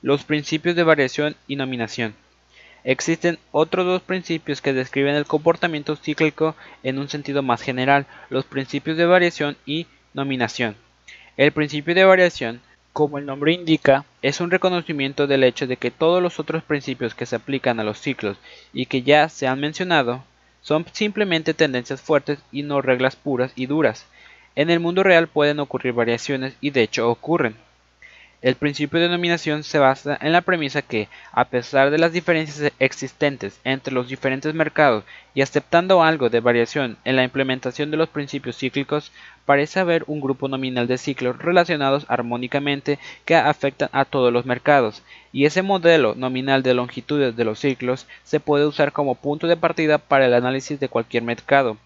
Los 0.03 0.25
principios 0.25 0.75
de 0.75 0.83
variación 0.83 1.37
y 1.47 1.55
nominación. 1.55 2.17
Existen 2.83 3.39
otros 3.53 3.87
dos 3.87 4.03
principios 4.03 4.61
que 4.61 4.73
describen 4.73 5.15
el 5.15 5.27
comportamiento 5.27 5.95
cíclico 5.95 6.57
en 6.83 6.99
un 6.99 7.09
sentido 7.09 7.45
más 7.45 7.63
general, 7.63 8.07
los 8.29 8.45
principios 8.45 8.97
de 8.97 9.07
variación 9.07 9.57
y 9.65 9.87
nominación. 10.13 10.75
El 11.37 11.53
principio 11.53 11.95
de 11.95 12.05
variación, 12.05 12.61
como 12.93 13.19
el 13.19 13.27
nombre 13.27 13.53
indica, 13.53 14.05
es 14.23 14.41
un 14.41 14.51
reconocimiento 14.51 15.29
del 15.29 15.45
hecho 15.45 15.69
de 15.69 15.77
que 15.77 15.93
todos 15.93 16.21
los 16.21 16.41
otros 16.41 16.65
principios 16.65 17.15
que 17.15 17.25
se 17.25 17.37
aplican 17.37 17.79
a 17.79 17.85
los 17.85 18.01
ciclos 18.01 18.39
y 18.73 18.87
que 18.87 19.03
ya 19.03 19.29
se 19.29 19.47
han 19.47 19.61
mencionado 19.61 20.25
son 20.63 20.85
simplemente 20.91 21.55
tendencias 21.55 22.01
fuertes 22.01 22.41
y 22.51 22.65
no 22.65 22.83
reglas 22.83 23.15
puras 23.15 23.53
y 23.55 23.67
duras. 23.67 24.07
En 24.57 24.69
el 24.69 24.81
mundo 24.81 25.05
real 25.05 25.29
pueden 25.29 25.61
ocurrir 25.61 25.93
variaciones 25.93 26.57
y 26.61 26.71
de 26.71 26.83
hecho 26.83 27.09
ocurren. 27.09 27.55
El 28.43 28.57
principio 28.57 28.99
de 28.99 29.09
nominación 29.09 29.63
se 29.63 29.79
basa 29.79 30.19
en 30.21 30.33
la 30.33 30.41
premisa 30.41 30.83
que, 30.83 31.09
a 31.31 31.45
pesar 31.45 31.93
de 31.93 31.99
las 31.99 32.13
diferencias 32.13 32.73
existentes 32.81 33.61
entre 33.63 33.95
los 33.95 34.09
diferentes 34.09 34.53
mercados 34.53 35.05
y 35.33 35.43
aceptando 35.43 36.03
algo 36.03 36.29
de 36.29 36.41
variación 36.41 36.97
en 37.05 37.15
la 37.15 37.23
implementación 37.23 37.93
de 37.93 37.97
los 37.97 38.09
principios 38.09 38.57
cíclicos, 38.57 39.13
parece 39.47 39.79
haber 39.79 40.03
un 40.09 40.21
grupo 40.21 40.49
nominal 40.49 40.89
de 40.89 40.99
ciclos 40.99 41.39
relacionados 41.39 42.05
armónicamente 42.09 42.99
que 43.25 43.37
afectan 43.37 43.91
a 43.93 44.05
todos 44.05 44.33
los 44.33 44.45
mercados, 44.45 45.05
y 45.33 45.45
ese 45.45 45.63
modelo 45.63 46.17
nominal 46.17 46.65
de 46.65 46.75
longitudes 46.75 47.37
de 47.37 47.45
los 47.45 47.61
ciclos 47.61 48.09
se 48.25 48.41
puede 48.41 48.67
usar 48.67 48.91
como 48.91 49.15
punto 49.15 49.47
de 49.47 49.57
partida 49.57 49.99
para 49.99 50.27
el 50.27 50.35
análisis 50.35 50.81
de 50.81 50.89
cualquier 50.89 51.23
mercado. 51.23 51.77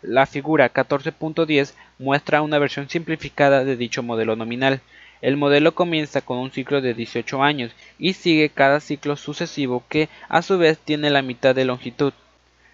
La 0.00 0.26
figura 0.26 0.72
14.10 0.72 1.72
muestra 1.98 2.42
una 2.42 2.58
versión 2.58 2.88
simplificada 2.88 3.64
de 3.64 3.74
dicho 3.74 4.02
modelo 4.02 4.36
nominal. 4.36 4.80
El 5.24 5.38
modelo 5.38 5.74
comienza 5.74 6.20
con 6.20 6.36
un 6.36 6.50
ciclo 6.50 6.82
de 6.82 6.92
18 6.92 7.42
años 7.42 7.72
y 7.98 8.12
sigue 8.12 8.50
cada 8.50 8.78
ciclo 8.78 9.16
sucesivo 9.16 9.82
que 9.88 10.10
a 10.28 10.42
su 10.42 10.58
vez 10.58 10.76
tiene 10.76 11.08
la 11.08 11.22
mitad 11.22 11.54
de 11.54 11.64
longitud. 11.64 12.12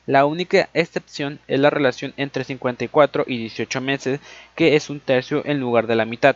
La 0.04 0.26
única 0.26 0.69
excepción 0.75 1.38
es 1.47 1.61
la 1.61 1.71
relación 1.71 2.12
entre 2.16 2.42
54 2.42 3.23
y 3.28 3.38
18 3.38 3.80
meses, 3.80 4.19
que 4.57 4.75
es 4.75 4.90
un 4.90 4.99
tercio 4.99 5.47
en 5.47 5.61
lugar 5.61 5.87
de 5.87 5.95
la 5.95 6.04
mitad. 6.04 6.35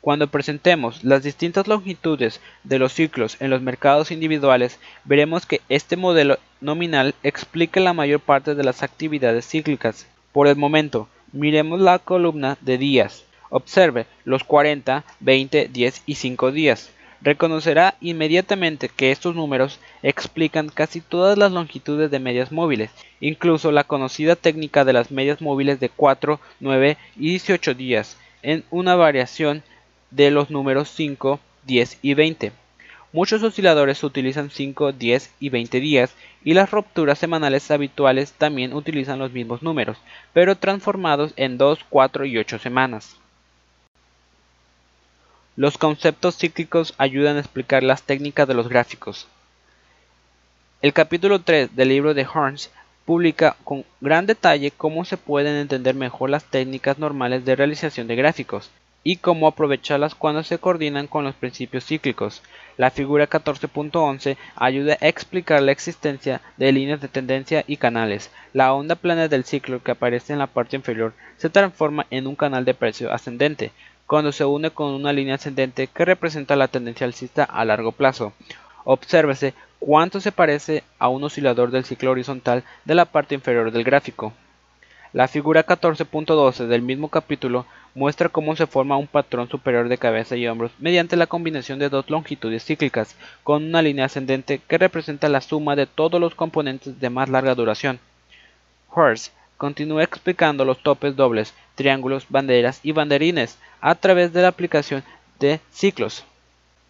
Cuando 0.00 0.26
presentemos 0.28 1.04
las 1.04 1.22
distintas 1.22 1.68
longitudes 1.68 2.40
de 2.64 2.78
los 2.78 2.94
ciclos 2.94 3.36
en 3.38 3.50
los 3.50 3.60
mercados 3.60 4.10
individuales, 4.10 4.80
veremos 5.04 5.44
que 5.44 5.60
este 5.68 5.98
modelo 5.98 6.38
nominal 6.62 7.14
explica 7.22 7.78
la 7.78 7.92
mayor 7.92 8.20
parte 8.20 8.54
de 8.54 8.64
las 8.64 8.82
actividades 8.82 9.46
cíclicas. 9.46 10.06
Por 10.32 10.46
el 10.46 10.56
momento, 10.56 11.08
miremos 11.30 11.78
la 11.78 11.98
columna 11.98 12.56
de 12.62 12.78
días. 12.78 13.26
Observe 13.54 14.06
los 14.24 14.44
40, 14.44 15.04
20, 15.20 15.68
10 15.68 16.02
y 16.06 16.14
5 16.14 16.52
días. 16.52 16.90
Reconocerá 17.20 17.96
inmediatamente 18.00 18.88
que 18.88 19.12
estos 19.12 19.36
números 19.36 19.78
explican 20.02 20.70
casi 20.70 21.02
todas 21.02 21.36
las 21.36 21.52
longitudes 21.52 22.10
de 22.10 22.18
medias 22.18 22.50
móviles, 22.50 22.90
incluso 23.20 23.70
la 23.70 23.84
conocida 23.84 24.36
técnica 24.36 24.86
de 24.86 24.94
las 24.94 25.10
medias 25.10 25.42
móviles 25.42 25.80
de 25.80 25.90
4, 25.90 26.40
9 26.60 26.96
y 27.16 27.28
18 27.28 27.74
días, 27.74 28.16
en 28.40 28.64
una 28.70 28.96
variación 28.96 29.62
de 30.10 30.30
los 30.30 30.48
números 30.48 30.88
5, 30.88 31.38
10 31.66 31.98
y 32.00 32.14
20. 32.14 32.52
Muchos 33.12 33.42
osciladores 33.42 34.02
utilizan 34.02 34.48
5, 34.48 34.92
10 34.92 35.30
y 35.40 35.50
20 35.50 35.78
días 35.78 36.14
y 36.42 36.54
las 36.54 36.70
rupturas 36.70 37.18
semanales 37.18 37.70
habituales 37.70 38.32
también 38.32 38.72
utilizan 38.72 39.18
los 39.18 39.32
mismos 39.32 39.62
números, 39.62 39.98
pero 40.32 40.56
transformados 40.56 41.34
en 41.36 41.58
2, 41.58 41.80
4 41.90 42.24
y 42.24 42.38
8 42.38 42.58
semanas. 42.58 43.18
Los 45.62 45.78
conceptos 45.78 46.38
cíclicos 46.38 46.92
ayudan 46.98 47.36
a 47.36 47.38
explicar 47.38 47.84
las 47.84 48.02
técnicas 48.02 48.48
de 48.48 48.54
los 48.54 48.68
gráficos. 48.68 49.28
El 50.80 50.92
capítulo 50.92 51.38
3 51.38 51.76
del 51.76 51.90
libro 51.90 52.14
de 52.14 52.26
Horns 52.26 52.72
publica 53.04 53.54
con 53.62 53.84
gran 54.00 54.26
detalle 54.26 54.72
cómo 54.72 55.04
se 55.04 55.16
pueden 55.16 55.54
entender 55.54 55.94
mejor 55.94 56.30
las 56.30 56.42
técnicas 56.42 56.98
normales 56.98 57.44
de 57.44 57.54
realización 57.54 58.08
de 58.08 58.16
gráficos 58.16 58.72
y 59.04 59.18
cómo 59.18 59.46
aprovecharlas 59.46 60.16
cuando 60.16 60.42
se 60.42 60.58
coordinan 60.58 61.06
con 61.06 61.22
los 61.22 61.36
principios 61.36 61.84
cíclicos. 61.84 62.42
La 62.76 62.90
figura 62.90 63.30
14.11 63.30 64.36
ayuda 64.56 64.98
a 65.00 65.06
explicar 65.06 65.62
la 65.62 65.70
existencia 65.70 66.40
de 66.56 66.72
líneas 66.72 67.00
de 67.00 67.06
tendencia 67.06 67.62
y 67.68 67.76
canales. 67.76 68.32
La 68.52 68.72
onda 68.72 68.96
plana 68.96 69.28
del 69.28 69.44
ciclo 69.44 69.80
que 69.80 69.92
aparece 69.92 70.32
en 70.32 70.40
la 70.40 70.48
parte 70.48 70.74
inferior 70.74 71.14
se 71.36 71.50
transforma 71.50 72.08
en 72.10 72.26
un 72.26 72.34
canal 72.34 72.64
de 72.64 72.74
precio 72.74 73.12
ascendente, 73.12 73.70
cuando 74.12 74.30
se 74.30 74.44
une 74.44 74.70
con 74.70 74.88
una 74.88 75.10
línea 75.10 75.36
ascendente 75.36 75.86
que 75.86 76.04
representa 76.04 76.54
la 76.54 76.68
tendencia 76.68 77.06
alcista 77.06 77.44
a 77.44 77.64
largo 77.64 77.92
plazo. 77.92 78.34
Obsérvese 78.84 79.54
cuánto 79.78 80.20
se 80.20 80.32
parece 80.32 80.84
a 80.98 81.08
un 81.08 81.24
oscilador 81.24 81.70
del 81.70 81.86
ciclo 81.86 82.10
horizontal 82.10 82.62
de 82.84 82.94
la 82.94 83.06
parte 83.06 83.34
inferior 83.34 83.70
del 83.70 83.84
gráfico. 83.84 84.34
La 85.14 85.28
figura 85.28 85.64
14.12 85.64 86.66
del 86.66 86.82
mismo 86.82 87.08
capítulo 87.08 87.64
muestra 87.94 88.28
cómo 88.28 88.54
se 88.54 88.66
forma 88.66 88.98
un 88.98 89.06
patrón 89.06 89.48
superior 89.48 89.88
de 89.88 89.96
cabeza 89.96 90.36
y 90.36 90.46
hombros 90.46 90.72
mediante 90.78 91.16
la 91.16 91.26
combinación 91.26 91.78
de 91.78 91.88
dos 91.88 92.10
longitudes 92.10 92.66
cíclicas, 92.66 93.16
con 93.42 93.64
una 93.64 93.80
línea 93.80 94.04
ascendente 94.04 94.60
que 94.68 94.76
representa 94.76 95.30
la 95.30 95.40
suma 95.40 95.74
de 95.74 95.86
todos 95.86 96.20
los 96.20 96.34
componentes 96.34 97.00
de 97.00 97.08
más 97.08 97.30
larga 97.30 97.54
duración. 97.54 97.98
Horst 98.90 99.32
continúa 99.62 100.02
explicando 100.02 100.64
los 100.64 100.82
topes 100.82 101.14
dobles, 101.14 101.54
triángulos, 101.76 102.26
banderas 102.28 102.80
y 102.82 102.90
banderines 102.90 103.60
a 103.80 103.94
través 103.94 104.32
de 104.32 104.42
la 104.42 104.48
aplicación 104.48 105.04
de 105.38 105.60
ciclos. 105.70 106.24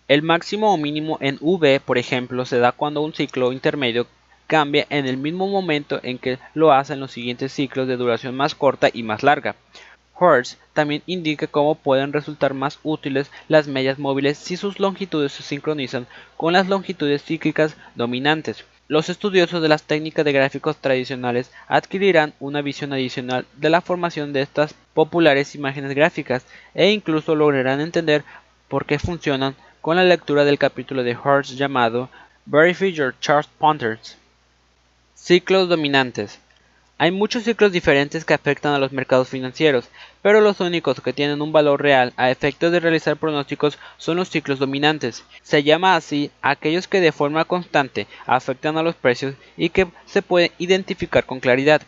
El 0.09 0.23
máximo 0.23 0.73
o 0.73 0.79
mínimo 0.79 1.19
en 1.21 1.37
V, 1.43 1.81
por 1.81 1.99
ejemplo, 1.99 2.47
se 2.47 2.61
da 2.61 2.73
cuando 2.73 3.03
un 3.03 3.13
ciclo 3.13 3.53
intermedio 3.53 4.07
cambia 4.47 4.87
en 4.89 5.05
el 5.05 5.19
mismo 5.19 5.49
momento 5.49 6.01
en 6.03 6.17
que 6.17 6.39
lo 6.55 6.73
hacen 6.73 6.99
los 6.99 7.13
siguientes 7.13 7.53
ciclos 7.53 7.87
de 7.89 7.99
duración 7.99 8.35
más 8.35 8.55
corta 8.55 8.89
y 8.91 9.03
más 9.03 9.23
larga. 9.23 9.55
Hertz 10.19 10.57
también 10.73 11.03
indica 11.05 11.49
cómo 11.49 11.75
pueden 11.75 12.15
resultar 12.15 12.55
más 12.55 12.79
útiles 12.83 13.31
las 13.49 13.69
medias 13.69 13.99
móviles 13.99 14.39
si 14.39 14.57
sus 14.57 14.81
longitudes 14.81 15.33
se 15.33 15.43
sincronizan 15.43 16.07
con 16.39 16.55
las 16.55 16.69
longitudes 16.69 17.23
cíclicas 17.23 17.77
dominantes. 17.97 18.65
Los 18.89 19.09
estudiosos 19.09 19.63
de 19.63 19.69
las 19.69 19.85
técnicas 19.85 20.25
de 20.25 20.33
gráficos 20.33 20.77
tradicionales 20.77 21.51
adquirirán 21.69 22.35
una 22.41 22.63
visión 22.63 22.93
adicional 22.93 23.47
de 23.57 23.71
la 23.71 23.81
formación 23.81 24.33
de 24.33 24.43
estas 24.43 24.75
populares 24.93 25.55
imágenes 25.55 25.95
gráficas 25.95 26.45
e 26.75 26.91
incluso 26.91 27.35
lograrán 27.35 27.81
entender 27.81 28.25
por 28.69 28.85
qué 28.85 28.99
funcionan 28.99 29.55
con 29.81 29.97
la 29.97 30.05
lectura 30.05 30.45
del 30.45 30.59
capítulo 30.59 31.05
de 31.05 31.13
Hertz 31.13 31.57
llamado 31.57 32.11
Verify 32.45 32.93
Your 32.93 33.15
Chart 33.21 33.49
Patterns. 33.59 34.17
Ciclos 35.15 35.69
dominantes. 35.69 36.42
Hay 37.03 37.11
muchos 37.11 37.43
ciclos 37.43 37.73
diferentes 37.73 38.25
que 38.25 38.33
afectan 38.33 38.75
a 38.75 38.79
los 38.79 38.93
mercados 38.93 39.29
financieros, 39.29 39.89
pero 40.23 40.41
los 40.41 40.61
únicos 40.61 41.01
que 41.01 41.13
tienen 41.13 41.43
un 41.43 41.51
valor 41.51 41.83
real 41.83 42.13
a 42.17 42.31
efectos 42.31 42.71
de 42.71 42.79
realizar 42.79 43.17
pronósticos 43.17 43.77
son 43.97 44.19
los 44.19 44.29
ciclos 44.29 44.61
dominantes. 44.61 45.25
Se 45.43 45.65
llama 45.65 45.97
así 45.97 46.31
aquellos 46.43 46.87
que 46.87 47.01
de 47.01 47.11
forma 47.11 47.45
constante 47.45 48.07
afectan 48.25 48.79
a 48.79 48.85
los 48.85 48.95
precios 48.95 49.35
y 49.57 49.71
que 49.71 49.89
se 50.07 50.23
pueden 50.23 50.53
identificar 50.59 51.27
con 51.27 51.41
claridad. 51.41 51.83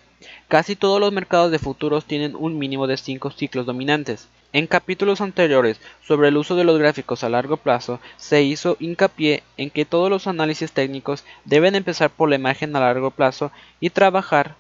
Casi 0.49 0.75
todos 0.75 0.99
los 0.99 1.13
mercados 1.13 1.53
de 1.53 1.61
futuros 1.61 2.07
tienen 2.07 2.35
un 2.35 2.59
mínimo 2.59 2.89
de 2.89 2.97
5 2.97 3.31
ciclos 3.31 3.67
dominantes. 3.67 4.27
En 4.53 4.67
capítulos 4.67 5.21
anteriores 5.21 5.81
sobre 6.05 6.27
el 6.27 6.37
uso 6.37 6.57
de 6.57 6.65
los 6.65 6.77
gráficos 6.77 7.23
a 7.23 7.29
largo 7.29 7.57
plazo, 7.57 8.01
se 8.17 8.43
hizo 8.43 8.77
hincapié 8.81 9.45
en 9.59 9.71
que 9.71 9.85
todos 9.85 10.11
los 10.11 10.27
análisis 10.27 10.73
técnicos 10.73 11.25
deben 11.45 11.77
empezar 11.77 12.11
por 12.11 12.29
la 12.29 12.35
imagen 12.35 12.75
a 12.75 12.81
largo 12.81 13.13
plazo 13.13 13.53
y 13.79 13.91
trabajar 13.91 14.57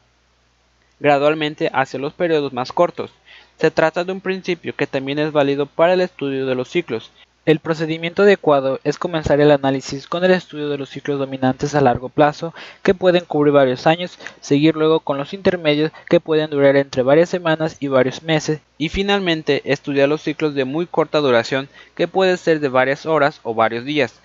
gradualmente 1.00 1.70
hacia 1.72 2.00
los 2.00 2.12
periodos 2.12 2.52
más 2.52 2.72
cortos. 2.72 3.10
Se 3.58 3.70
trata 3.70 4.04
de 4.04 4.12
un 4.12 4.20
principio 4.20 4.74
que 4.74 4.86
también 4.86 5.18
es 5.18 5.32
válido 5.32 5.66
para 5.66 5.94
el 5.94 6.00
estudio 6.00 6.46
de 6.46 6.54
los 6.54 6.68
ciclos, 6.68 7.10
el 7.46 7.60
procedimiento 7.60 8.22
adecuado 8.22 8.80
es 8.84 8.96
comenzar 8.96 9.38
el 9.38 9.50
análisis 9.50 10.06
con 10.06 10.24
el 10.24 10.30
estudio 10.30 10.70
de 10.70 10.78
los 10.78 10.88
ciclos 10.88 11.18
dominantes 11.18 11.74
a 11.74 11.82
largo 11.82 12.08
plazo, 12.08 12.54
que 12.82 12.94
pueden 12.94 13.26
cubrir 13.26 13.52
varios 13.52 13.86
años, 13.86 14.18
seguir 14.40 14.76
luego 14.76 15.00
con 15.00 15.18
los 15.18 15.34
intermedios, 15.34 15.92
que 16.08 16.20
pueden 16.20 16.48
durar 16.48 16.76
entre 16.76 17.02
varias 17.02 17.28
semanas 17.28 17.76
y 17.80 17.88
varios 17.88 18.22
meses, 18.22 18.60
y 18.78 18.88
finalmente 18.88 19.60
estudiar 19.70 20.08
los 20.08 20.22
ciclos 20.22 20.54
de 20.54 20.64
muy 20.64 20.86
corta 20.86 21.18
duración, 21.18 21.68
que 21.94 22.08
pueden 22.08 22.38
ser 22.38 22.60
de 22.60 22.68
varias 22.68 23.04
horas 23.04 23.40
o 23.42 23.54
varios 23.54 23.84
días. 23.84 24.18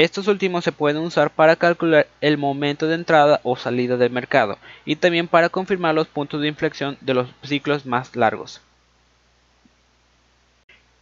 Estos 0.00 0.28
últimos 0.28 0.64
se 0.64 0.72
pueden 0.72 1.02
usar 1.02 1.28
para 1.28 1.56
calcular 1.56 2.06
el 2.22 2.38
momento 2.38 2.86
de 2.86 2.94
entrada 2.94 3.38
o 3.42 3.54
salida 3.54 3.98
del 3.98 4.10
mercado, 4.10 4.56
y 4.86 4.96
también 4.96 5.28
para 5.28 5.50
confirmar 5.50 5.94
los 5.94 6.08
puntos 6.08 6.40
de 6.40 6.48
inflexión 6.48 6.96
de 7.02 7.12
los 7.12 7.28
ciclos 7.42 7.84
más 7.84 8.16
largos. 8.16 8.62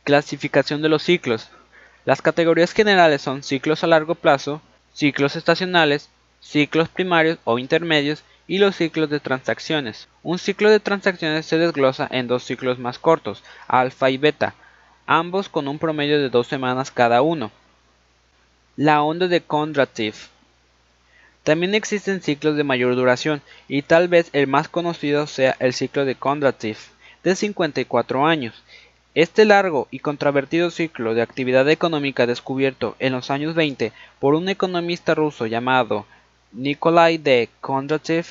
Clasificación 0.02 0.82
de 0.82 0.88
los 0.88 1.04
ciclos. 1.04 1.48
Las 2.06 2.22
categorías 2.22 2.72
generales 2.72 3.22
son 3.22 3.44
ciclos 3.44 3.84
a 3.84 3.86
largo 3.86 4.16
plazo, 4.16 4.60
ciclos 4.92 5.36
estacionales, 5.36 6.10
ciclos 6.40 6.88
primarios 6.88 7.38
o 7.44 7.60
intermedios 7.60 8.24
y 8.48 8.58
los 8.58 8.74
ciclos 8.74 9.08
de 9.10 9.20
transacciones. 9.20 10.08
Un 10.24 10.40
ciclo 10.40 10.70
de 10.70 10.80
transacciones 10.80 11.46
se 11.46 11.56
desglosa 11.58 12.08
en 12.10 12.26
dos 12.26 12.42
ciclos 12.42 12.80
más 12.80 12.98
cortos, 12.98 13.44
alfa 13.68 14.10
y 14.10 14.18
beta, 14.18 14.56
ambos 15.06 15.48
con 15.48 15.68
un 15.68 15.78
promedio 15.78 16.20
de 16.20 16.30
dos 16.30 16.48
semanas 16.48 16.90
cada 16.90 17.22
uno. 17.22 17.52
La 18.80 19.02
onda 19.02 19.26
de 19.26 19.40
Kondratiev. 19.40 20.14
También 21.42 21.74
existen 21.74 22.22
ciclos 22.22 22.56
de 22.56 22.62
mayor 22.62 22.94
duración 22.94 23.42
y 23.66 23.82
tal 23.82 24.06
vez 24.06 24.30
el 24.32 24.46
más 24.46 24.68
conocido 24.68 25.26
sea 25.26 25.56
el 25.58 25.74
ciclo 25.74 26.04
de 26.04 26.14
Kondratiev 26.14 26.76
de 27.24 27.34
54 27.34 28.24
años, 28.24 28.62
este 29.16 29.44
largo 29.44 29.88
y 29.90 29.98
controvertido 29.98 30.70
ciclo 30.70 31.14
de 31.14 31.22
actividad 31.22 31.68
económica 31.68 32.24
descubierto 32.24 32.94
en 33.00 33.14
los 33.14 33.32
años 33.32 33.56
20 33.56 33.90
por 34.20 34.36
un 34.36 34.48
economista 34.48 35.12
ruso 35.12 35.46
llamado 35.46 36.06
Nikolai 36.52 37.18
de 37.18 37.48
Kondratiev 37.60 38.26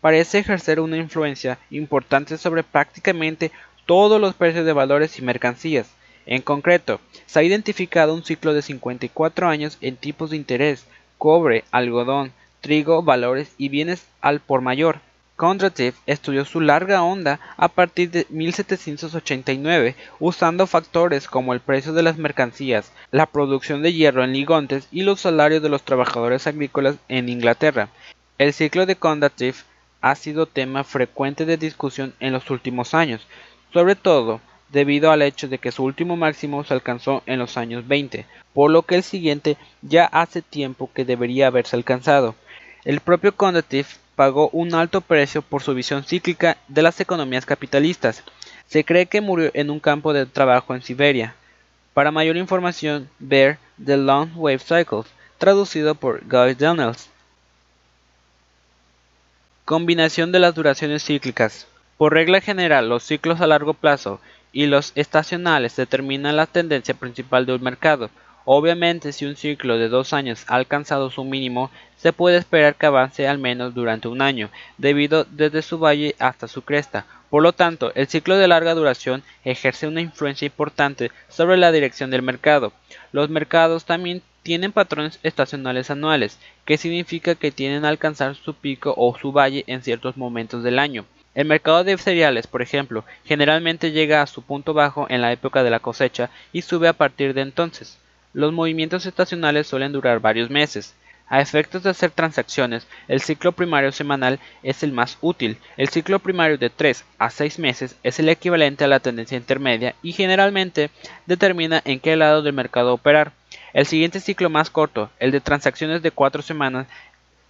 parece 0.00 0.38
ejercer 0.38 0.80
una 0.80 0.96
influencia 0.96 1.58
importante 1.70 2.38
sobre 2.38 2.62
prácticamente 2.62 3.52
todos 3.84 4.18
los 4.18 4.32
precios 4.32 4.64
de 4.64 4.72
valores 4.72 5.18
y 5.18 5.22
mercancías. 5.22 5.90
En 6.26 6.42
concreto, 6.42 7.00
se 7.26 7.40
ha 7.40 7.42
identificado 7.42 8.14
un 8.14 8.24
ciclo 8.24 8.54
de 8.54 8.62
54 8.62 9.48
años 9.48 9.78
en 9.80 9.96
tipos 9.96 10.30
de 10.30 10.36
interés, 10.36 10.86
cobre, 11.18 11.64
algodón, 11.70 12.32
trigo, 12.60 13.02
valores 13.02 13.52
y 13.58 13.68
bienes 13.68 14.06
al 14.20 14.40
por 14.40 14.60
mayor. 14.60 15.00
Kondratiev 15.36 15.94
estudió 16.06 16.44
su 16.44 16.60
larga 16.60 17.02
onda 17.02 17.40
a 17.56 17.68
partir 17.68 18.10
de 18.10 18.26
1789 18.30 19.96
usando 20.20 20.68
factores 20.68 21.26
como 21.26 21.52
el 21.52 21.60
precio 21.60 21.92
de 21.92 22.04
las 22.04 22.16
mercancías, 22.16 22.92
la 23.10 23.26
producción 23.26 23.82
de 23.82 23.92
hierro 23.92 24.22
en 24.22 24.32
ligontes 24.32 24.86
y 24.92 25.02
los 25.02 25.20
salarios 25.20 25.62
de 25.62 25.68
los 25.68 25.82
trabajadores 25.82 26.46
agrícolas 26.46 26.96
en 27.08 27.28
Inglaterra. 27.28 27.88
El 28.38 28.52
ciclo 28.52 28.86
de 28.86 28.94
Kondratiev 28.94 29.56
ha 30.00 30.14
sido 30.14 30.46
tema 30.46 30.84
frecuente 30.84 31.44
de 31.44 31.56
discusión 31.56 32.14
en 32.20 32.32
los 32.32 32.48
últimos 32.50 32.94
años, 32.94 33.26
sobre 33.72 33.96
todo 33.96 34.40
debido 34.72 35.12
al 35.12 35.22
hecho 35.22 35.48
de 35.48 35.58
que 35.58 35.70
su 35.70 35.84
último 35.84 36.16
máximo 36.16 36.64
se 36.64 36.72
alcanzó 36.74 37.22
en 37.26 37.38
los 37.38 37.56
años 37.56 37.86
20, 37.86 38.26
por 38.54 38.70
lo 38.70 38.82
que 38.82 38.96
el 38.96 39.02
siguiente 39.02 39.56
ya 39.82 40.06
hace 40.06 40.40
tiempo 40.42 40.90
que 40.92 41.04
debería 41.04 41.46
haberse 41.46 41.76
alcanzado. 41.76 42.34
El 42.84 43.00
propio 43.00 43.36
Kondratiev 43.36 43.86
pagó 44.16 44.48
un 44.50 44.74
alto 44.74 45.00
precio 45.00 45.42
por 45.42 45.62
su 45.62 45.74
visión 45.74 46.04
cíclica 46.04 46.56
de 46.68 46.82
las 46.82 47.00
economías 47.00 47.46
capitalistas. 47.46 48.24
Se 48.66 48.84
cree 48.84 49.06
que 49.06 49.20
murió 49.20 49.50
en 49.54 49.70
un 49.70 49.78
campo 49.78 50.12
de 50.12 50.26
trabajo 50.26 50.74
en 50.74 50.82
Siberia. 50.82 51.34
Para 51.92 52.10
mayor 52.10 52.38
información, 52.38 53.08
ver 53.18 53.58
The 53.84 53.98
Long 53.98 54.30
Wave 54.34 54.58
Cycles, 54.58 55.06
traducido 55.36 55.94
por 55.94 56.22
Guy 56.26 56.54
Daniels. 56.54 57.10
Combinación 59.66 60.32
de 60.32 60.38
las 60.38 60.54
duraciones 60.54 61.04
cíclicas. 61.04 61.66
Por 61.98 62.14
regla 62.14 62.40
general, 62.40 62.88
los 62.88 63.04
ciclos 63.04 63.40
a 63.40 63.46
largo 63.46 63.74
plazo 63.74 64.20
y 64.52 64.66
los 64.66 64.92
estacionales 64.94 65.74
determinan 65.76 66.36
la 66.36 66.46
tendencia 66.46 66.94
principal 66.94 67.46
de 67.46 67.54
un 67.54 67.62
mercado. 67.62 68.10
Obviamente, 68.44 69.12
si 69.12 69.24
un 69.24 69.36
ciclo 69.36 69.78
de 69.78 69.88
dos 69.88 70.12
años 70.12 70.44
ha 70.48 70.56
alcanzado 70.56 71.10
su 71.10 71.24
mínimo, 71.24 71.70
se 71.96 72.12
puede 72.12 72.36
esperar 72.36 72.74
que 72.74 72.86
avance 72.86 73.28
al 73.28 73.38
menos 73.38 73.74
durante 73.74 74.08
un 74.08 74.20
año, 74.20 74.50
debido 74.78 75.24
desde 75.24 75.62
su 75.62 75.78
valle 75.78 76.16
hasta 76.18 76.48
su 76.48 76.62
cresta. 76.62 77.06
Por 77.30 77.42
lo 77.42 77.52
tanto, 77.52 77.92
el 77.94 78.08
ciclo 78.08 78.36
de 78.36 78.48
larga 78.48 78.74
duración 78.74 79.22
ejerce 79.44 79.86
una 79.86 80.00
influencia 80.00 80.46
importante 80.46 81.12
sobre 81.28 81.56
la 81.56 81.72
dirección 81.72 82.10
del 82.10 82.22
mercado. 82.22 82.72
Los 83.12 83.30
mercados 83.30 83.84
también 83.84 84.22
tienen 84.42 84.72
patrones 84.72 85.20
estacionales 85.22 85.90
anuales, 85.90 86.38
que 86.64 86.76
significa 86.76 87.36
que 87.36 87.52
tienen 87.52 87.84
a 87.84 87.88
alcanzar 87.88 88.34
su 88.34 88.54
pico 88.54 88.92
o 88.96 89.16
su 89.16 89.32
valle 89.32 89.64
en 89.68 89.82
ciertos 89.82 90.16
momentos 90.16 90.64
del 90.64 90.78
año. 90.78 91.06
El 91.34 91.46
mercado 91.46 91.82
de 91.82 91.96
cereales, 91.96 92.46
por 92.46 92.60
ejemplo, 92.60 93.04
generalmente 93.24 93.90
llega 93.90 94.20
a 94.20 94.26
su 94.26 94.42
punto 94.42 94.74
bajo 94.74 95.06
en 95.08 95.22
la 95.22 95.32
época 95.32 95.62
de 95.62 95.70
la 95.70 95.80
cosecha 95.80 96.28
y 96.52 96.62
sube 96.62 96.88
a 96.88 96.92
partir 96.92 97.32
de 97.32 97.40
entonces. 97.40 97.98
Los 98.34 98.52
movimientos 98.52 99.06
estacionales 99.06 99.66
suelen 99.66 99.92
durar 99.92 100.20
varios 100.20 100.50
meses. 100.50 100.94
A 101.28 101.40
efectos 101.40 101.82
de 101.82 101.88
hacer 101.88 102.10
transacciones, 102.10 102.86
el 103.08 103.22
ciclo 103.22 103.52
primario 103.52 103.92
semanal 103.92 104.38
es 104.62 104.82
el 104.82 104.92
más 104.92 105.16
útil. 105.22 105.56
El 105.78 105.88
ciclo 105.88 106.18
primario 106.18 106.58
de 106.58 106.68
3 106.68 107.04
a 107.18 107.30
6 107.30 107.58
meses 107.58 107.96
es 108.02 108.18
el 108.18 108.28
equivalente 108.28 108.84
a 108.84 108.88
la 108.88 109.00
tendencia 109.00 109.38
intermedia 109.38 109.94
y 110.02 110.12
generalmente 110.12 110.90
determina 111.24 111.80
en 111.86 112.00
qué 112.00 112.16
lado 112.16 112.42
del 112.42 112.52
mercado 112.52 112.92
operar. 112.92 113.32
El 113.72 113.86
siguiente 113.86 114.20
ciclo 114.20 114.50
más 114.50 114.68
corto, 114.68 115.08
el 115.18 115.30
de 115.30 115.40
transacciones 115.40 116.02
de 116.02 116.10
4 116.10 116.42
semanas, 116.42 116.86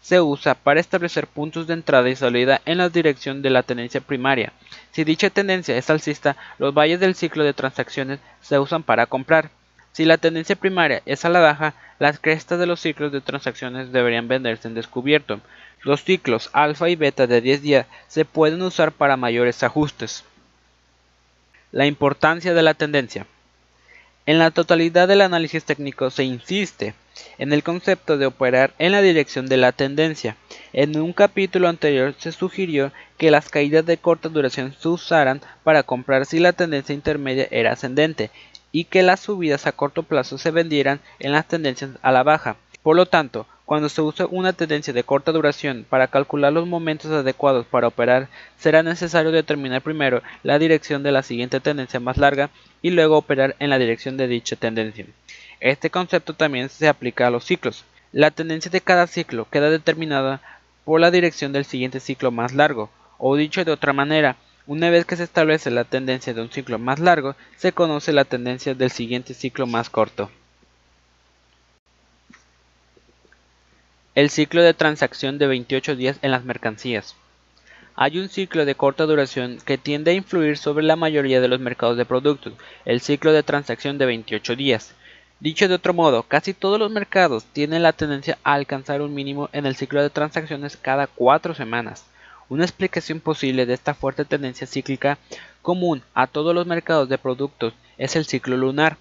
se 0.03 0.21
usa 0.21 0.55
para 0.55 0.81
establecer 0.81 1.29
puntos 1.29 1.67
de 1.67 1.75
entrada 1.75 2.11
y 2.11 2.17
salida 2.17 2.61
en 2.67 2.79
la 2.79 2.89
dirección 2.89 3.41
de 3.41 3.51
la 3.51 3.63
tendencia 3.63 4.01
primaria. 4.01 4.53
Si 4.91 5.05
dicha 5.05 5.31
tendencia 5.31 5.77
es 5.77 5.89
alcista, 5.89 6.37
los 6.59 6.75
valles 6.75 7.01
del 7.01 7.15
ciclo 7.15 7.45
de 7.45 7.55
transacciones 7.55 8.19
se 8.41 8.59
usan 8.59 8.83
para 8.83 9.07
comprar. 9.07 9.51
Si 9.93 10.05
la 10.05 10.19
tendencia 10.19 10.57
primaria 10.57 11.03
es 11.07 11.25
a 11.25 11.29
la 11.29 11.41
baja, 11.41 11.75
las 11.99 12.19
crestas 12.19 12.59
de 12.59 12.67
los 12.67 12.81
ciclos 12.81 13.13
de 13.13 13.21
transacciones 13.21 13.93
deberían 13.93 14.27
venderse 14.27 14.67
en 14.67 14.75
descubierto. 14.75 15.41
Los 15.83 16.03
ciclos 16.03 16.51
alfa 16.53 16.89
y 16.89 16.97
beta 16.97 17.27
de 17.27 17.41
10 17.41 17.63
días 17.63 17.87
se 18.09 18.25
pueden 18.25 18.61
usar 18.63 18.91
para 18.91 19.17
mayores 19.17 19.63
ajustes. 19.63 20.25
La 21.71 21.87
importancia 21.87 22.55
de 22.55 22.63
la 22.63 22.75
tendencia. 22.75 23.27
En 24.25 24.39
la 24.39 24.53
totalidad 24.53 25.09
del 25.09 25.21
análisis 25.21 25.65
técnico 25.65 26.09
se 26.11 26.23
insiste 26.23 26.95
en 27.39 27.53
el 27.53 27.65
concepto 27.65 28.19
de 28.19 28.27
operar 28.27 28.73
en 28.79 28.93
la 28.93 29.03
dirección 29.03 29.47
de 29.47 29.57
la 29.57 29.73
tendencia. 29.73 30.37
En 30.73 30.97
un 31.01 31.13
capítulo 31.13 31.69
anterior 31.69 32.15
se 32.19 32.31
sugirió 32.31 32.93
que 33.19 33.33
las 33.33 33.49
caídas 33.49 33.85
de 33.85 33.97
corta 33.97 34.29
duración 34.29 34.77
se 34.79 34.89
usaran 34.89 35.41
para 35.65 35.83
comprar 35.83 36.25
si 36.25 36.39
la 36.39 36.53
tendencia 36.53 36.95
intermedia 36.95 37.49
era 37.51 37.73
ascendente 37.73 38.31
y 38.71 38.85
que 38.85 39.03
las 39.03 39.19
subidas 39.19 39.67
a 39.67 39.73
corto 39.73 40.05
plazo 40.05 40.39
se 40.39 40.53
vendieran 40.53 41.01
en 41.19 41.33
las 41.33 41.49
tendencias 41.49 41.91
a 42.01 42.13
la 42.13 42.23
baja. 42.23 42.57
Por 42.83 42.97
lo 42.97 43.07
tanto, 43.07 43.47
cuando 43.65 43.89
se 43.89 44.03
use 44.03 44.25
una 44.25 44.53
tendencia 44.53 44.93
de 44.93 45.05
corta 45.05 45.31
duración 45.31 45.87
para 45.89 46.09
calcular 46.09 46.53
los 46.53 46.67
momentos 46.67 47.13
adecuados 47.13 47.65
para 47.65 47.87
operar, 47.87 48.29
será 48.59 48.83
necesario 48.83 49.31
determinar 49.31 49.83
primero 49.83 50.21
la 50.43 50.59
dirección 50.59 51.05
de 51.05 51.13
la 51.13 51.23
siguiente 51.23 51.61
tendencia 51.61 52.01
más 52.01 52.19
larga 52.19 52.51
y 52.83 52.91
luego 52.91 53.17
operar 53.17 53.55
en 53.61 53.71
la 53.71 53.79
dirección 53.79 54.17
de 54.17 54.27
dicha 54.27 54.57
tendencia. 54.57 55.07
Este 55.61 55.91
concepto 55.91 56.35
también 56.35 56.69
se 56.69 56.89
aplica 56.89 57.29
a 57.29 57.31
los 57.31 57.45
ciclos. 57.45 57.85
La 58.11 58.33
tendencia 58.33 58.71
de 58.71 58.81
cada 58.81 59.07
ciclo 59.07 59.47
queda 59.49 59.71
determinada 59.71 60.43
por 60.85 61.01
la 61.01 61.13
dirección 61.13 61.53
del 61.53 61.65
siguiente 61.65 62.01
ciclo 62.01 62.33
más 62.33 62.53
largo, 62.53 62.91
o 63.17 63.37
dicho 63.37 63.65
de 63.65 63.71
otra 63.71 63.93
manera, 63.93 64.37
una 64.67 64.91
vez 64.91 65.05
que 65.05 65.17
se 65.17 65.23
establece 65.23 65.71
la 65.71 65.85
tendencia 65.85 66.35
de 66.35 66.43
un 66.43 66.51
ciclo 66.51 66.81
más 66.81 66.99
largo, 66.99 67.37
se 67.57 67.73
conoce 67.73 68.13
la 68.13 68.25
tendencia 68.25 68.75
del 68.75 68.91
siguiente 68.91 69.35
ciclo 69.35 69.69
más 69.69 69.89
corto. 69.89 70.31
El 74.15 74.29
ciclo 74.29 74.63
de 74.63 74.75
transacción 74.75 75.39
de 75.39 75.47
28 75.47 75.97
días 75.97 76.19
en 76.21 76.33
las 76.33 76.45
mercancías. 76.45 77.17
Hay 77.95 78.19
un 78.19 78.29
ciclo 78.29 78.67
de 78.67 78.75
corta 78.75 79.07
duración 79.07 79.57
que 79.65 79.79
tiende 79.79 80.11
a 80.11 80.15
influir 80.15 80.59
sobre 80.59 80.85
la 80.85 80.97
mayoría 80.97 81.41
de 81.41 81.49
los 81.49 81.61
mercados 81.61 81.97
de 81.97 82.05
productos, 82.05 82.53
el 82.85 83.01
ciclo 83.01 83.33
de 83.33 83.43
transacción 83.43 83.97
de 83.97 84.05
28 84.05 84.55
días. 84.55 84.95
Dicho 85.41 85.67
de 85.67 85.77
otro 85.77 85.95
modo, 85.95 86.25
casi 86.25 86.53
todos 86.53 86.79
los 86.79 86.91
mercados 86.91 87.47
tienen 87.55 87.83
la 87.83 87.95
tendencia 87.95 88.37
a 88.45 88.53
alcanzar 88.53 89.01
un 89.01 89.15
mínimo 89.15 89.49
en 89.55 89.65
el 89.65 89.77
ciclo 89.77 90.03
de 90.03 90.11
transacciones 90.11 90.77
cada 90.77 91.07
cuatro 91.07 91.55
semanas. 91.55 92.05
Una 92.51 92.65
explicación 92.65 93.19
posible 93.19 93.65
de 93.65 93.73
esta 93.73 93.95
fuerte 93.95 94.27
tendencia 94.27 94.67
cíclica 94.67 95.17
común 95.63 96.03
a 96.13 96.27
todos 96.27 96.55
los 96.55 96.67
mercados 96.67 97.09
de 97.09 97.17
productos 97.17 97.73
es 97.97 98.15
el 98.15 98.27
ciclo 98.27 98.59
lunar. 98.59 98.99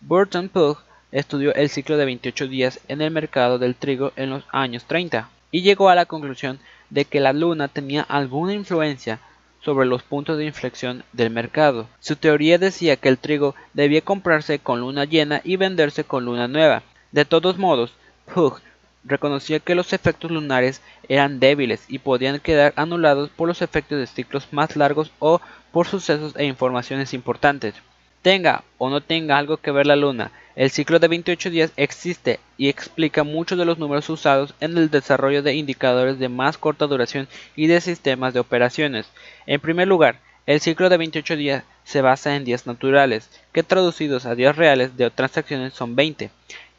Burton 0.00 0.48
Pugh 0.48 0.78
estudió 1.16 1.54
el 1.54 1.70
ciclo 1.70 1.96
de 1.96 2.04
28 2.04 2.46
días 2.46 2.78
en 2.88 3.00
el 3.00 3.10
mercado 3.10 3.58
del 3.58 3.74
trigo 3.74 4.12
en 4.16 4.28
los 4.28 4.44
años 4.52 4.84
30 4.84 5.30
y 5.50 5.62
llegó 5.62 5.88
a 5.88 5.94
la 5.94 6.04
conclusión 6.04 6.58
de 6.90 7.06
que 7.06 7.20
la 7.20 7.32
luna 7.32 7.68
tenía 7.68 8.02
alguna 8.02 8.52
influencia 8.52 9.18
sobre 9.62 9.86
los 9.86 10.02
puntos 10.02 10.36
de 10.36 10.44
inflexión 10.44 11.04
del 11.14 11.30
mercado. 11.30 11.88
Su 12.00 12.16
teoría 12.16 12.58
decía 12.58 12.96
que 12.96 13.08
el 13.08 13.16
trigo 13.16 13.54
debía 13.72 14.02
comprarse 14.02 14.58
con 14.58 14.80
luna 14.80 15.06
llena 15.06 15.40
y 15.42 15.56
venderse 15.56 16.04
con 16.04 16.26
luna 16.26 16.48
nueva. 16.48 16.82
De 17.12 17.24
todos 17.24 17.56
modos, 17.56 17.94
Pugh 18.34 18.60
reconocía 19.02 19.58
que 19.60 19.74
los 19.74 19.94
efectos 19.94 20.30
lunares 20.30 20.82
eran 21.08 21.40
débiles 21.40 21.86
y 21.88 21.98
podían 21.98 22.40
quedar 22.40 22.74
anulados 22.76 23.30
por 23.30 23.48
los 23.48 23.62
efectos 23.62 23.98
de 23.98 24.06
ciclos 24.06 24.48
más 24.50 24.76
largos 24.76 25.10
o 25.18 25.40
por 25.72 25.86
sucesos 25.86 26.34
e 26.36 26.44
informaciones 26.44 27.14
importantes. 27.14 27.74
Tenga 28.20 28.64
o 28.76 28.90
no 28.90 29.00
tenga 29.00 29.38
algo 29.38 29.56
que 29.56 29.70
ver 29.70 29.86
la 29.86 29.96
luna, 29.96 30.30
el 30.56 30.70
ciclo 30.70 30.98
de 30.98 31.08
28 31.08 31.50
días 31.50 31.72
existe 31.76 32.40
y 32.56 32.70
explica 32.70 33.24
muchos 33.24 33.58
de 33.58 33.66
los 33.66 33.78
números 33.78 34.08
usados 34.08 34.54
en 34.60 34.78
el 34.78 34.90
desarrollo 34.90 35.42
de 35.42 35.54
indicadores 35.54 36.18
de 36.18 36.30
más 36.30 36.56
corta 36.56 36.86
duración 36.86 37.28
y 37.56 37.66
de 37.66 37.82
sistemas 37.82 38.32
de 38.32 38.40
operaciones. 38.40 39.06
En 39.46 39.60
primer 39.60 39.86
lugar, 39.86 40.18
el 40.46 40.60
ciclo 40.60 40.88
de 40.88 40.96
28 40.96 41.36
días 41.36 41.64
se 41.84 42.00
basa 42.00 42.36
en 42.36 42.44
días 42.46 42.66
naturales, 42.66 43.28
que 43.52 43.62
traducidos 43.62 44.24
a 44.24 44.34
días 44.34 44.56
reales 44.56 44.96
de 44.96 45.10
transacciones 45.10 45.74
son 45.74 45.94
20. 45.94 46.30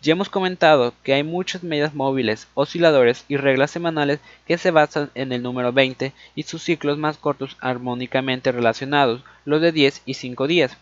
Ya 0.02 0.12
hemos 0.12 0.30
comentado 0.30 0.96
que 1.04 1.14
hay 1.14 1.22
muchas 1.22 1.62
medias 1.62 1.94
móviles, 1.94 2.48
osciladores 2.56 3.26
y 3.28 3.38
reglas 3.38 3.70
semanales 3.70 4.20
que 4.48 4.58
se 4.58 4.72
basan 4.72 5.12
en 5.14 5.32
el 5.32 5.44
número 5.44 5.72
20 5.72 6.14
y 6.34 6.44
sus 6.44 6.64
ciclos 6.64 6.98
más 6.98 7.18
cortos 7.18 7.58
armónicamente 7.60 8.52
relacionados, 8.52 9.22
los 9.46 9.62
de 9.62 9.72
10 9.72 10.02
y 10.08 10.16
5 10.16 10.48
días. 10.48 10.78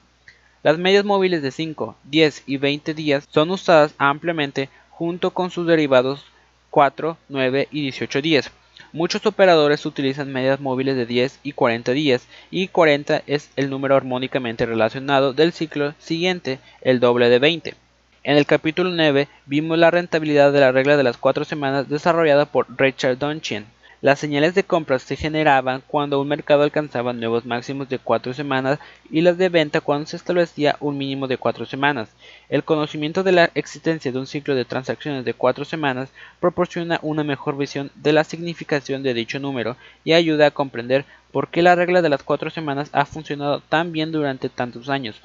Las 0.66 0.80
medias 0.80 1.06
móviles 1.06 1.44
de 1.44 1.52
5, 1.52 1.96
10 2.06 2.42
y 2.48 2.58
20 2.58 2.96
días 2.96 3.28
son 3.30 3.52
usadas 3.52 3.94
ampliamente 4.00 4.70
junto 4.90 5.30
con 5.30 5.52
sus 5.52 5.68
derivados 5.68 6.26
4, 6.72 7.20
9 7.30 7.68
y 7.70 7.82
18 7.84 8.20
días. 8.24 8.50
Muchos 8.92 9.24
operadores 9.28 9.86
utilizan 9.86 10.34
medias 10.34 10.60
móviles 10.60 10.96
de 10.96 11.06
10 11.06 11.40
y 11.44 11.52
40 11.52 11.92
días 11.92 12.28
y 12.50 12.68
40 12.70 13.22
es 13.28 13.52
el 13.58 13.70
número 13.70 13.96
armónicamente 13.96 14.66
relacionado 14.66 15.34
del 15.34 15.54
ciclo 15.54 15.94
siguiente, 16.00 16.58
el 16.82 17.00
doble 17.00 17.30
de 17.30 17.38
20. 17.38 17.76
En 18.24 18.36
el 18.36 18.48
capítulo 18.48 18.90
9 18.90 19.28
vimos 19.46 19.78
la 19.78 19.92
rentabilidad 19.92 20.52
de 20.52 20.62
la 20.62 20.72
regla 20.72 20.98
de 20.98 21.04
las 21.04 21.18
4 21.18 21.46
semanas 21.46 21.90
desarrollada 21.90 22.48
por 22.48 22.66
Richard 22.76 23.20
Donchian. 23.20 23.68
Las 24.06 24.20
señales 24.20 24.54
de 24.54 24.64
compra 24.64 25.00
se 25.00 25.16
generaban 25.16 25.82
cuando 25.88 26.22
un 26.22 26.28
mercado 26.28 26.62
alcanzaba 26.62 27.12
nuevos 27.12 27.44
máximos 27.44 27.90
de 27.90 27.98
4 27.98 28.36
semanas 28.36 28.78
y 29.10 29.22
las 29.22 29.36
de 29.40 29.50
venta 29.50 29.82
cuando 29.82 30.06
se 30.06 30.16
establecía 30.16 30.78
un 30.80 30.96
mínimo 30.96 31.28
de 31.28 31.40
4 31.40 31.66
semanas. 31.66 32.10
El 32.48 32.64
conocimiento 32.64 33.24
de 33.24 33.32
la 33.32 33.50
existencia 33.56 34.12
de 34.12 34.20
un 34.20 34.28
ciclo 34.28 34.54
de 34.54 34.64
transacciones 34.64 35.26
de 35.26 35.34
4 35.34 35.66
semanas 35.66 36.12
proporciona 36.40 37.00
una 37.02 37.24
mejor 37.24 37.58
visión 37.58 37.90
de 37.96 38.14
la 38.14 38.24
significación 38.24 39.02
de 39.02 39.16
dicho 39.16 39.40
número 39.40 39.76
y 40.04 40.14
ayuda 40.14 40.46
a 40.46 40.52
comprender 40.52 41.04
por 41.32 41.48
qué 41.48 41.64
la 41.64 41.74
regla 41.74 42.04
de 42.04 42.10
las 42.10 42.22
4 42.22 42.52
semanas 42.52 42.92
ha 42.92 43.08
funcionado 43.08 43.62
tan 43.62 43.92
bien 43.92 44.12
durante 44.12 44.50
tantos 44.50 44.88
años. 44.88 45.20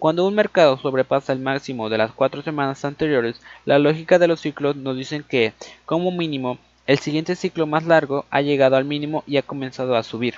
Cuando 0.00 0.26
un 0.26 0.34
mercado 0.34 0.76
sobrepasa 0.76 1.32
el 1.32 1.38
máximo 1.38 1.88
de 1.88 1.98
las 1.98 2.10
4 2.10 2.42
semanas 2.42 2.84
anteriores, 2.84 3.40
la 3.64 3.78
lógica 3.78 4.18
de 4.18 4.26
los 4.26 4.40
ciclos 4.40 4.74
nos 4.74 4.96
dice 4.96 5.22
que, 5.22 5.52
como 5.86 6.10
mínimo, 6.10 6.58
el 6.86 6.98
siguiente 6.98 7.34
ciclo 7.34 7.66
más 7.66 7.84
largo 7.84 8.26
ha 8.30 8.42
llegado 8.42 8.76
al 8.76 8.84
mínimo 8.84 9.24
y 9.26 9.38
ha 9.38 9.42
comenzado 9.42 9.96
a 9.96 10.02
subir. 10.02 10.34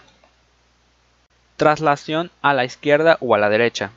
Traslación 1.56 2.30
a 2.40 2.54
la 2.54 2.64
izquierda 2.64 3.18
o 3.20 3.34
a 3.34 3.38
la 3.38 3.48
derecha. 3.48 3.90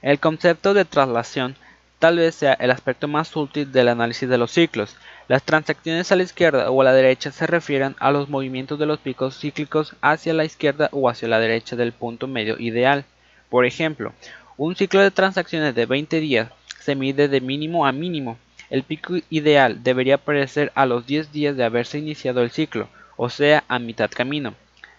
El 0.00 0.18
concepto 0.18 0.72
de 0.72 0.84
traslación 0.84 1.56
tal 1.98 2.16
vez 2.16 2.34
sea 2.34 2.54
el 2.54 2.70
aspecto 2.70 3.06
más 3.06 3.36
útil 3.36 3.70
del 3.70 3.88
análisis 3.88 4.28
de 4.28 4.38
los 4.38 4.50
ciclos. 4.50 4.96
Las 5.28 5.42
transacciones 5.42 6.10
a 6.10 6.16
la 6.16 6.22
izquierda 6.22 6.70
o 6.70 6.80
a 6.80 6.84
la 6.84 6.92
derecha 6.92 7.30
se 7.30 7.46
refieren 7.46 7.96
a 8.00 8.10
los 8.10 8.28
movimientos 8.28 8.78
de 8.78 8.86
los 8.86 8.98
picos 8.98 9.38
cíclicos 9.38 9.94
hacia 10.00 10.34
la 10.34 10.44
izquierda 10.44 10.88
o 10.92 11.08
hacia 11.08 11.28
la 11.28 11.38
derecha 11.38 11.76
del 11.76 11.92
punto 11.92 12.26
medio 12.26 12.58
ideal. 12.58 13.04
Por 13.50 13.66
ejemplo, 13.66 14.14
un 14.56 14.74
ciclo 14.74 15.00
de 15.00 15.10
transacciones 15.10 15.74
de 15.74 15.86
20 15.86 16.18
días 16.18 16.50
se 16.80 16.94
mide 16.94 17.28
de 17.28 17.40
mínimo 17.40 17.86
a 17.86 17.92
mínimo 17.92 18.38
el 18.72 18.84
pico 18.84 19.16
ideal 19.28 19.82
debería 19.82 20.14
aparecer 20.14 20.72
a 20.74 20.86
los 20.86 21.06
10 21.06 21.30
días 21.30 21.58
de 21.58 21.64
haberse 21.64 21.98
iniciado 21.98 22.40
el 22.40 22.50
ciclo, 22.50 22.88
o 23.18 23.28
sea, 23.28 23.64
a 23.68 23.78
mitad 23.78 24.10
camino. 24.10 24.54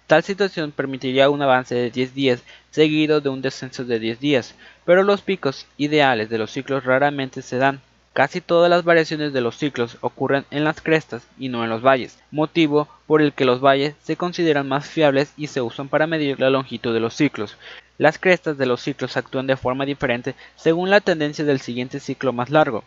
Tal 0.05 0.21
situación 0.21 0.71
permitiría 0.71 1.31
un 1.31 1.41
avance 1.41 1.73
de 1.73 1.89
10 1.89 2.13
días 2.13 2.43
seguido 2.69 3.19
de 3.19 3.29
un 3.29 3.41
descenso 3.41 3.83
de 3.83 3.97
10 3.97 4.19
días, 4.19 4.53
pero 4.85 5.01
los 5.01 5.23
picos 5.23 5.65
ideales 5.75 6.29
de 6.29 6.37
los 6.37 6.51
ciclos 6.51 6.83
raramente 6.83 7.41
se 7.41 7.57
dan. 7.57 7.81
Casi 8.13 8.41
todas 8.41 8.69
las 8.69 8.83
variaciones 8.83 9.33
de 9.33 9.41
los 9.41 9.57
ciclos 9.57 9.97
ocurren 10.01 10.45
en 10.51 10.63
las 10.65 10.79
crestas 10.79 11.25
y 11.39 11.49
no 11.49 11.63
en 11.63 11.71
los 11.71 11.81
valles, 11.81 12.19
motivo 12.29 12.87
por 13.07 13.23
el 13.23 13.33
que 13.33 13.43
los 13.43 13.59
valles 13.59 13.95
se 14.03 14.17
consideran 14.17 14.69
más 14.69 14.87
fiables 14.87 15.33
y 15.35 15.47
se 15.47 15.61
usan 15.61 15.87
para 15.87 16.05
medir 16.05 16.39
la 16.39 16.51
longitud 16.51 16.93
de 16.93 16.99
los 16.99 17.15
ciclos. 17.15 17.57
Las 17.97 18.17
crestas 18.17 18.57
de 18.57 18.65
los 18.65 18.81
ciclos 18.81 19.17
actúan 19.17 19.47
de 19.47 19.57
forma 19.57 19.85
diferente 19.85 20.35
según 20.55 20.89
la 20.89 20.99
tendencia 20.99 21.45
del 21.45 21.59
siguiente 21.59 21.99
ciclo 21.99 22.33
más 22.33 22.49
largo. 22.49 22.83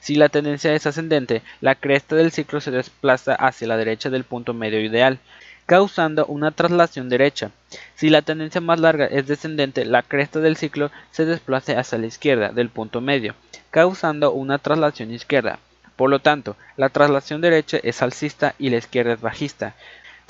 Si 0.00 0.16
la 0.16 0.28
tendencia 0.28 0.74
es 0.74 0.86
ascendente, 0.86 1.42
la 1.60 1.74
cresta 1.74 2.16
del 2.16 2.32
ciclo 2.32 2.60
se 2.60 2.70
desplaza 2.70 3.34
hacia 3.34 3.68
la 3.68 3.76
derecha 3.76 4.10
del 4.10 4.24
punto 4.24 4.52
medio 4.52 4.80
ideal, 4.80 5.18
causando 5.66 6.26
una 6.26 6.50
traslación 6.50 7.08
derecha. 7.08 7.52
Si 7.94 8.10
la 8.10 8.22
tendencia 8.22 8.60
más 8.60 8.80
larga 8.80 9.06
es 9.06 9.26
descendente, 9.26 9.84
la 9.84 10.02
cresta 10.02 10.40
del 10.40 10.56
ciclo 10.56 10.90
se 11.12 11.24
desplaza 11.24 11.78
hacia 11.78 11.98
la 11.98 12.06
izquierda 12.06 12.50
del 12.50 12.68
punto 12.68 13.00
medio, 13.00 13.34
causando 13.70 14.32
una 14.32 14.58
traslación 14.58 15.12
izquierda. 15.12 15.58
Por 15.94 16.10
lo 16.10 16.18
tanto, 16.18 16.56
la 16.76 16.88
traslación 16.88 17.40
derecha 17.40 17.78
es 17.82 18.02
alcista 18.02 18.54
y 18.58 18.70
la 18.70 18.78
izquierda 18.78 19.12
es 19.12 19.20
bajista. 19.20 19.74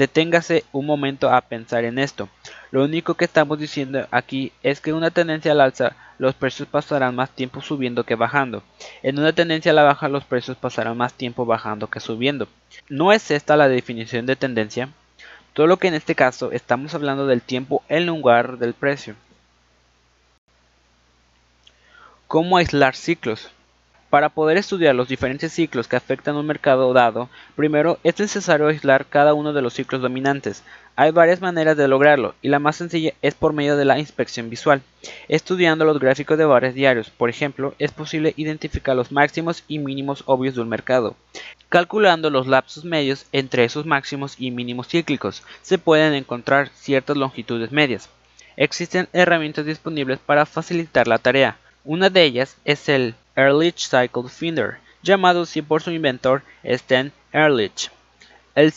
Deténgase 0.00 0.64
un 0.72 0.86
momento 0.86 1.28
a 1.28 1.42
pensar 1.42 1.84
en 1.84 1.98
esto. 1.98 2.30
Lo 2.70 2.82
único 2.84 3.16
que 3.16 3.26
estamos 3.26 3.58
diciendo 3.58 4.08
aquí 4.10 4.50
es 4.62 4.80
que 4.80 4.94
una 4.94 5.10
tendencia 5.10 5.52
al 5.52 5.60
alza 5.60 5.94
los 6.18 6.34
precios 6.34 6.66
pasarán 6.66 7.14
más 7.14 7.28
tiempo 7.28 7.60
subiendo 7.60 8.04
que 8.04 8.14
bajando. 8.14 8.62
En 9.02 9.18
una 9.18 9.34
tendencia 9.34 9.72
a 9.72 9.74
la 9.74 9.82
baja 9.82 10.08
los 10.08 10.24
precios 10.24 10.56
pasarán 10.56 10.96
más 10.96 11.12
tiempo 11.12 11.44
bajando 11.44 11.88
que 11.88 12.00
subiendo. 12.00 12.48
¿No 12.88 13.12
es 13.12 13.30
esta 13.30 13.58
la 13.58 13.68
definición 13.68 14.24
de 14.24 14.36
tendencia? 14.36 14.88
Todo 15.52 15.66
lo 15.66 15.76
que 15.76 15.88
en 15.88 15.94
este 15.94 16.14
caso 16.14 16.50
estamos 16.50 16.94
hablando 16.94 17.26
del 17.26 17.42
tiempo 17.42 17.82
en 17.90 18.06
lugar 18.06 18.56
del 18.56 18.72
precio. 18.72 19.16
¿Cómo 22.26 22.56
aislar 22.56 22.96
ciclos? 22.96 23.50
Para 24.10 24.28
poder 24.28 24.56
estudiar 24.56 24.96
los 24.96 25.06
diferentes 25.06 25.52
ciclos 25.52 25.86
que 25.86 25.94
afectan 25.94 26.34
un 26.34 26.44
mercado 26.44 26.92
dado, 26.92 27.30
primero 27.54 28.00
es 28.02 28.18
necesario 28.18 28.66
aislar 28.66 29.06
cada 29.06 29.34
uno 29.34 29.52
de 29.52 29.62
los 29.62 29.74
ciclos 29.74 30.02
dominantes. 30.02 30.64
Hay 30.96 31.12
varias 31.12 31.40
maneras 31.40 31.76
de 31.76 31.86
lograrlo, 31.86 32.34
y 32.42 32.48
la 32.48 32.58
más 32.58 32.74
sencilla 32.74 33.12
es 33.22 33.34
por 33.34 33.52
medio 33.52 33.76
de 33.76 33.84
la 33.84 34.00
inspección 34.00 34.50
visual. 34.50 34.82
Estudiando 35.28 35.84
los 35.84 36.00
gráficos 36.00 36.36
de 36.36 36.44
varios 36.44 36.74
diarios, 36.74 37.08
por 37.08 37.30
ejemplo, 37.30 37.76
es 37.78 37.92
posible 37.92 38.34
identificar 38.36 38.96
los 38.96 39.12
máximos 39.12 39.62
y 39.68 39.78
mínimos 39.78 40.24
obvios 40.26 40.56
de 40.56 40.62
un 40.62 40.68
mercado. 40.68 41.14
Calculando 41.68 42.30
los 42.30 42.48
lapsos 42.48 42.84
medios 42.84 43.26
entre 43.30 43.64
esos 43.64 43.86
máximos 43.86 44.34
y 44.38 44.50
mínimos 44.50 44.88
cíclicos, 44.88 45.44
se 45.62 45.78
pueden 45.78 46.14
encontrar 46.14 46.68
ciertas 46.74 47.16
longitudes 47.16 47.70
medias. 47.70 48.08
Existen 48.56 49.08
herramientas 49.12 49.66
disponibles 49.66 50.18
para 50.18 50.46
facilitar 50.46 51.06
la 51.06 51.18
tarea. 51.18 51.58
Una 51.84 52.10
de 52.10 52.24
ellas 52.24 52.56
es 52.64 52.88
el 52.88 53.14
Ehrlich 53.36 53.88
Cycle 53.88 54.28
Finder, 54.28 54.78
llamado 55.02 55.42
así 55.42 55.62
por 55.62 55.82
su 55.82 55.90
inventor 55.90 56.42
Sten 56.64 57.12
Ehrlich. 57.32 57.90
El, 58.54 58.72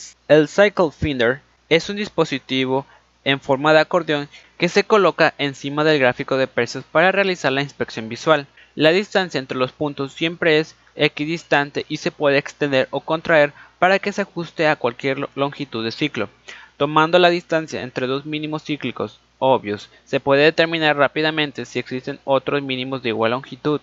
Cycle 0.48 0.92
Finder 0.92 1.42
es 1.70 1.90
un 1.90 1.96
dispositivo 1.96 2.86
en 3.24 3.40
forma 3.40 3.74
de 3.74 3.80
acordeón 3.80 4.30
que 4.58 4.70
se 4.70 4.84
coloca 4.84 5.34
encima 5.38 5.84
del 5.84 6.00
gráfico 6.00 6.38
de 6.38 6.48
precios 6.48 6.84
para 6.92 7.12
realizar 7.12 7.52
la 7.52 7.62
inspección 7.62 8.08
visual. 8.08 8.48
La 8.76 8.92
distancia 8.92 9.40
entre 9.40 9.58
los 9.58 9.72
puntos 9.72 10.14
siempre 10.14 10.60
es 10.60 10.76
equidistante 10.96 11.86
y 11.90 11.98
se 11.98 12.12
puede 12.12 12.38
extender 12.38 12.88
o 12.92 13.02
contraer 13.02 13.54
para 13.80 14.00
que 14.00 14.12
se 14.12 14.22
ajuste 14.22 14.68
a 14.68 14.76
cualquier 14.76 15.28
longitud 15.36 15.84
de 15.84 15.92
ciclo. 15.92 16.30
Tomando 16.78 17.20
la 17.20 17.30
distancia 17.30 17.82
entre 17.82 18.08
dos 18.08 18.26
mínimos 18.26 18.64
cíclicos 18.64 19.20
obvios, 19.40 19.90
se 20.06 20.20
puede 20.20 20.44
determinar 20.44 20.96
rápidamente 20.96 21.66
si 21.66 21.80
existen 21.80 22.20
otros 22.24 22.62
mínimos 22.62 23.04
de 23.04 23.10
igual 23.10 23.32
longitud. 23.32 23.82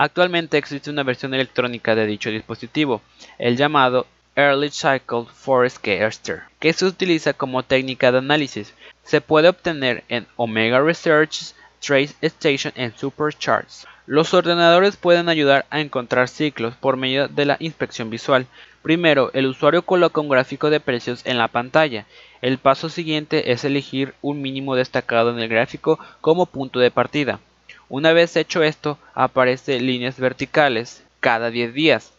Actualmente 0.00 0.56
existe 0.58 0.90
una 0.90 1.02
versión 1.02 1.34
electrónica 1.34 1.96
de 1.96 2.06
dicho 2.06 2.30
dispositivo, 2.30 3.02
el 3.36 3.56
llamado 3.56 4.06
Early 4.36 4.70
Cycle 4.70 5.24
Forecastor, 5.34 6.42
que 6.60 6.72
se 6.72 6.84
utiliza 6.84 7.32
como 7.32 7.64
técnica 7.64 8.12
de 8.12 8.18
análisis. 8.18 8.72
Se 9.02 9.20
puede 9.20 9.48
obtener 9.48 10.04
en 10.08 10.28
Omega 10.36 10.80
Research 10.80 11.52
Trace 11.80 12.14
Station 12.20 12.72
en 12.76 12.96
Supercharts. 12.96 13.88
Los 14.06 14.34
ordenadores 14.34 14.96
pueden 14.96 15.28
ayudar 15.28 15.66
a 15.68 15.80
encontrar 15.80 16.28
ciclos 16.28 16.76
por 16.76 16.96
medio 16.96 17.26
de 17.26 17.46
la 17.46 17.56
inspección 17.58 18.08
visual. 18.08 18.46
Primero, 18.82 19.32
el 19.34 19.46
usuario 19.46 19.82
coloca 19.82 20.20
un 20.20 20.28
gráfico 20.28 20.70
de 20.70 20.78
precios 20.78 21.22
en 21.24 21.38
la 21.38 21.48
pantalla. 21.48 22.06
El 22.40 22.58
paso 22.58 22.88
siguiente 22.88 23.50
es 23.50 23.64
elegir 23.64 24.14
un 24.22 24.42
mínimo 24.42 24.76
destacado 24.76 25.30
en 25.30 25.40
el 25.40 25.48
gráfico 25.48 25.98
como 26.20 26.46
punto 26.46 26.78
de 26.78 26.92
partida. 26.92 27.40
Una 27.88 28.12
vez 28.12 28.36
hecho 28.36 28.62
esto, 28.62 28.98
aparecen 29.14 29.86
líneas 29.86 30.18
verticales 30.18 31.02
cada 31.20 31.50
10 31.50 31.72
días. 31.72 32.12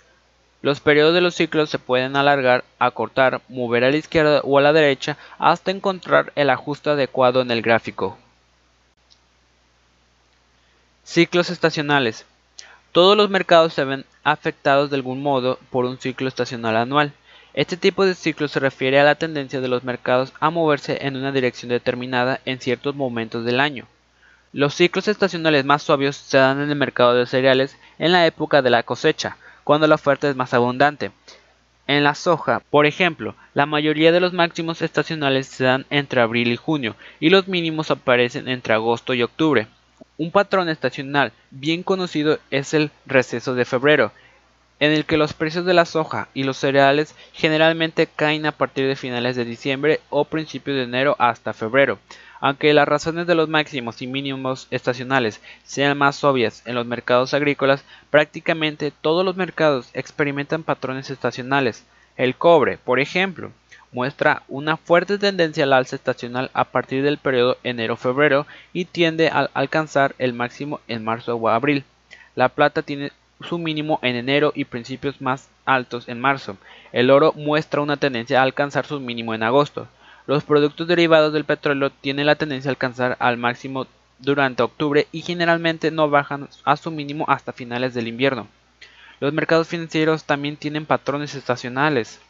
Los 0.62 0.80
periodos 0.80 1.14
de 1.14 1.22
los 1.22 1.36
ciclos 1.36 1.70
se 1.70 1.80
pueden 1.80 2.16
alargar, 2.16 2.64
acortar, 2.80 3.42
mover 3.48 3.84
a 3.84 3.92
la 3.92 3.98
izquierda 3.98 4.42
o 4.44 4.58
a 4.58 4.62
la 4.62 4.74
derecha 4.74 5.18
hasta 5.38 5.72
encontrar 5.72 6.34
el 6.36 6.50
ajuste 6.50 6.90
adecuado 6.90 7.42
en 7.42 7.52
el 7.52 7.62
gráfico. 7.62 8.18
Ciclos 11.04 11.50
estacionales. 11.50 12.26
Todos 12.92 13.16
los 13.16 13.30
mercados 13.30 13.74
se 13.74 13.84
ven 13.84 14.06
afectados 14.24 14.90
de 14.90 14.96
algún 14.96 15.22
modo 15.22 15.60
por 15.70 15.86
un 15.86 16.00
ciclo 16.00 16.28
estacional 16.28 16.76
anual. 16.76 17.14
Este 17.54 17.78
tipo 17.78 18.06
de 18.06 18.16
ciclo 18.16 18.48
se 18.48 18.60
refiere 18.60 19.00
a 19.00 19.04
la 19.04 19.16
tendencia 19.16 19.62
de 19.62 19.68
los 19.68 19.84
mercados 19.84 20.34
a 20.40 20.50
moverse 20.50 20.98
en 21.06 21.16
una 21.16 21.32
dirección 21.32 21.70
determinada 21.70 22.42
en 22.46 22.60
ciertos 22.60 22.96
momentos 22.96 23.46
del 23.46 23.60
año. 23.60 23.88
Los 24.52 24.74
ciclos 24.74 25.08
estacionales 25.08 25.64
más 25.64 25.88
obvios 25.92 26.16
se 26.16 26.40
dan 26.40 26.60
en 26.60 26.72
el 26.72 26.76
mercado 26.76 27.14
de 27.14 27.28
cereales 27.28 27.78
en 28.00 28.12
la 28.12 28.26
época 28.26 28.64
de 28.64 28.72
la 28.72 28.82
cosecha, 28.82 29.38
cuando 29.64 29.86
la 29.86 29.94
oferta 29.94 30.28
es 30.28 30.36
más 30.36 30.56
abundante. 30.56 31.12
En 31.86 32.04
la 32.04 32.16
soja, 32.16 32.64
por 32.72 32.88
ejemplo, 32.88 33.36
la 33.54 33.68
mayoría 33.68 34.12
de 34.12 34.20
los 34.20 34.34
máximos 34.34 34.82
estacionales 34.82 35.46
se 35.46 35.66
dan 35.66 35.86
entre 35.92 36.22
abril 36.22 36.52
y 36.52 36.56
junio 36.56 36.96
y 37.20 37.30
los 37.30 37.48
mínimos 37.48 37.92
aparecen 37.92 38.48
entre 38.48 38.74
agosto 38.74 39.14
y 39.14 39.22
octubre. 39.22 39.68
Un 40.18 40.32
patrón 40.32 40.68
estacional 40.68 41.32
bien 41.52 41.84
conocido 41.84 42.40
es 42.50 42.74
el 42.74 42.90
receso 43.06 43.54
de 43.54 43.66
febrero, 43.66 44.12
en 44.80 44.92
el 44.92 45.06
que 45.06 45.18
los 45.18 45.34
precios 45.34 45.66
de 45.66 45.74
la 45.74 45.86
soja 45.86 46.30
y 46.34 46.44
los 46.44 46.58
cereales 46.58 47.16
generalmente 47.34 48.08
caen 48.08 48.46
a 48.46 48.52
partir 48.52 48.88
de 48.88 48.96
finales 48.96 49.36
de 49.36 49.46
diciembre 49.46 50.00
o 50.10 50.26
principios 50.26 50.78
de 50.78 50.84
enero 50.84 51.16
hasta 51.20 51.54
febrero. 51.54 52.00
Aunque 52.42 52.74
las 52.74 52.88
razones 52.88 53.28
de 53.28 53.36
los 53.36 53.50
máximos 53.50 54.02
y 54.02 54.08
mínimos 54.08 54.68
estacionales 54.72 55.42
sean 55.64 55.98
más 55.98 56.24
obvias 56.24 56.64
en 56.66 56.76
los 56.76 56.86
mercados 56.86 57.34
agrícolas, 57.34 57.84
prácticamente 58.10 58.94
todos 59.02 59.26
los 59.26 59.36
mercados 59.36 59.90
experimentan 59.94 60.64
patrones 60.64 61.10
estacionales. 61.10 61.86
El 62.16 62.36
cobre, 62.36 62.78
por 62.78 63.02
ejemplo, 63.02 63.52
muestra 63.92 64.44
una 64.48 64.78
fuerte 64.78 65.18
tendencia 65.18 65.66
al 65.66 65.74
alza 65.74 65.98
estacional 65.98 66.50
a 66.54 66.66
partir 66.66 67.04
del 67.04 67.18
periodo 67.18 67.58
enero-febrero 67.64 68.46
y 68.72 68.86
tiende 68.86 69.28
a 69.28 69.50
alcanzar 69.54 70.16
el 70.18 70.34
máximo 70.34 70.80
en 70.88 71.04
marzo 71.04 71.36
o 71.36 71.50
abril. 71.50 71.84
La 72.36 72.50
plata 72.50 72.84
tiene 72.84 73.12
su 73.42 73.58
mínimo 73.58 74.00
en 74.02 74.16
enero 74.16 74.52
y 74.56 74.66
principios 74.66 75.22
más 75.22 75.50
altos 75.66 76.08
en 76.10 76.20
marzo. 76.20 76.58
El 76.92 77.10
oro 77.12 77.34
muestra 77.36 77.82
una 77.82 77.98
tendencia 77.98 78.40
a 78.40 78.44
alcanzar 78.44 78.86
su 78.86 79.00
mínimo 79.00 79.34
en 79.34 79.44
agosto. 79.44 79.88
Los 80.28 80.44
productos 80.44 80.88
derivados 80.88 81.34
del 81.34 81.46
petróleo 81.46 81.90
tienen 81.90 82.26
la 82.26 82.36
tendencia 82.36 82.70
a 82.70 82.74
alcanzar 82.74 83.18
al 83.20 83.38
máximo 83.38 83.88
durante 84.20 84.64
octubre 84.64 85.08
y 85.12 85.22
generalmente 85.22 85.92
no 85.92 86.10
bajan 86.10 86.50
a 86.66 86.78
su 86.78 86.92
mínimo 86.92 87.26
hasta 87.28 87.54
finales 87.54 87.94
del 87.94 88.08
invierno. 88.08 88.48
Los 89.20 89.34
mercados 89.34 89.68
financieros 89.68 90.24
también 90.26 90.56
tienen 90.58 90.86
patrones 90.86 91.36
estacionales. 91.36 92.22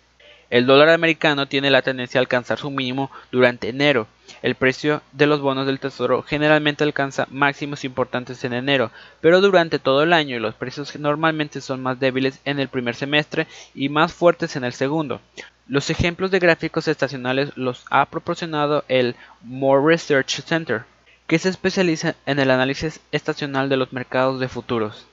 El 0.50 0.66
dólar 0.66 0.90
americano 0.90 1.48
tiene 1.48 1.70
la 1.70 1.84
tendencia 1.84 2.20
a 2.20 2.22
alcanzar 2.22 2.58
su 2.58 2.72
mínimo 2.72 3.12
durante 3.32 3.70
enero. 3.70 4.08
El 4.42 4.56
precio 4.56 5.04
de 5.12 5.28
los 5.28 5.42
bonos 5.42 5.68
del 5.68 5.80
tesoro 5.80 6.24
generalmente 6.24 6.84
alcanza 6.84 7.28
máximos 7.30 7.84
importantes 7.84 8.44
en 8.44 8.54
enero, 8.54 8.92
pero 9.22 9.42
durante 9.42 9.78
todo 9.78 10.02
el 10.02 10.12
año 10.12 10.40
los 10.40 10.56
precios 10.56 10.98
normalmente 10.98 11.62
son 11.62 11.84
más 11.84 12.00
débiles 12.00 12.40
en 12.46 12.60
el 12.60 12.68
primer 12.68 12.96
semestre 12.96 13.48
y 13.76 13.90
más 13.90 14.12
fuertes 14.12 14.56
en 14.56 14.64
el 14.64 14.74
segundo. 14.74 15.22
Los 15.68 15.92
ejemplos 15.92 16.32
de 16.32 16.40
gráficos 16.40 16.88
estacionales 16.88 17.56
los 17.56 17.86
ha 17.92 18.06
proporcionado 18.08 18.84
el 18.88 19.16
More 19.44 19.86
Research 19.86 20.42
Center, 20.42 20.86
que 21.28 21.38
se 21.38 21.50
especializa 21.50 22.16
en 22.26 22.40
el 22.40 22.50
análisis 22.50 23.02
estacional 23.12 23.70
de 23.70 23.78
los 23.78 23.94
mercados 23.94 24.40
de 24.40 24.48
futuros. 24.48 25.06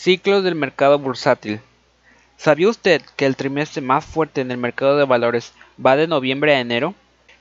Ciclos 0.00 0.44
del 0.44 0.54
mercado 0.54 0.96
bursátil. 1.00 1.60
¿Sabía 2.36 2.68
usted 2.68 3.02
que 3.16 3.26
el 3.26 3.34
trimestre 3.34 3.82
más 3.82 4.04
fuerte 4.04 4.40
en 4.40 4.52
el 4.52 4.56
mercado 4.56 4.96
de 4.96 5.04
valores 5.04 5.52
va 5.84 5.96
de 5.96 6.06
noviembre 6.06 6.54
a 6.54 6.60
enero? 6.60 6.94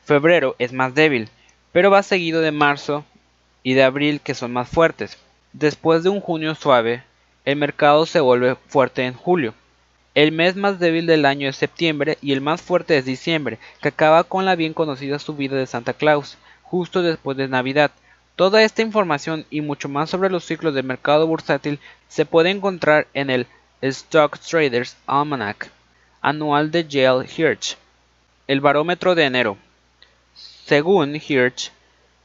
Febrero 0.04 0.56
es 0.58 0.74
más 0.74 0.96
débil, 0.96 1.30
pero 1.72 1.92
va 1.92 2.02
seguido 2.02 2.42
de 2.42 2.52
marzo 2.52 3.06
y 3.62 3.76
de 3.76 3.84
abril 3.84 4.22
que 4.22 4.34
son 4.34 4.54
más 4.54 4.70
fuertes. 4.70 5.20
Después 5.54 6.02
de 6.02 6.10
un 6.10 6.20
junio 6.20 6.56
suave, 6.56 7.04
el 7.46 7.58
mercado 7.58 8.08
se 8.08 8.22
vuelve 8.22 8.56
fuerte 8.56 9.06
en 9.06 9.14
julio. 9.14 9.54
El 10.16 10.32
mes 10.32 10.56
más 10.56 10.80
débil 10.80 11.06
del 11.06 11.26
año 11.26 11.48
es 11.48 11.58
septiembre 11.58 12.18
y 12.24 12.32
el 12.32 12.42
más 12.42 12.64
fuerte 12.64 12.98
es 12.98 13.06
diciembre, 13.06 13.60
que 13.84 13.90
acaba 13.90 14.24
con 14.24 14.46
la 14.46 14.56
bien 14.56 14.74
conocida 14.74 15.20
subida 15.20 15.56
de 15.56 15.68
Santa 15.68 15.94
Claus, 15.94 16.40
justo 16.64 17.04
después 17.04 17.38
de 17.38 17.50
Navidad, 17.50 17.92
Toda 18.38 18.62
esta 18.62 18.84
información 18.84 19.48
y 19.50 19.62
mucho 19.62 19.90
más 19.90 20.12
sobre 20.12 20.30
los 20.30 20.46
ciclos 20.46 20.76
del 20.76 20.84
mercado 20.84 21.26
bursátil 21.26 21.80
se 22.08 22.24
puede 22.24 22.52
encontrar 22.52 23.08
en 23.16 23.32
el 23.32 23.48
Stock 23.82 24.38
Traders 24.38 24.96
Almanac 25.08 25.72
anual 26.22 26.70
de 26.70 26.88
Yale 26.88 27.26
Hirsch. 27.26 27.78
El 28.46 28.62
barómetro 28.62 29.16
de 29.16 29.24
enero. 29.24 29.58
Según 30.36 31.16
Hirsch, 31.16 31.72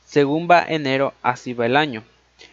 según 0.05 0.46
va 0.51 0.66
enero, 0.68 1.14
así 1.22 1.55
va 1.55 1.64
el 1.64 1.79
año. 1.79 2.05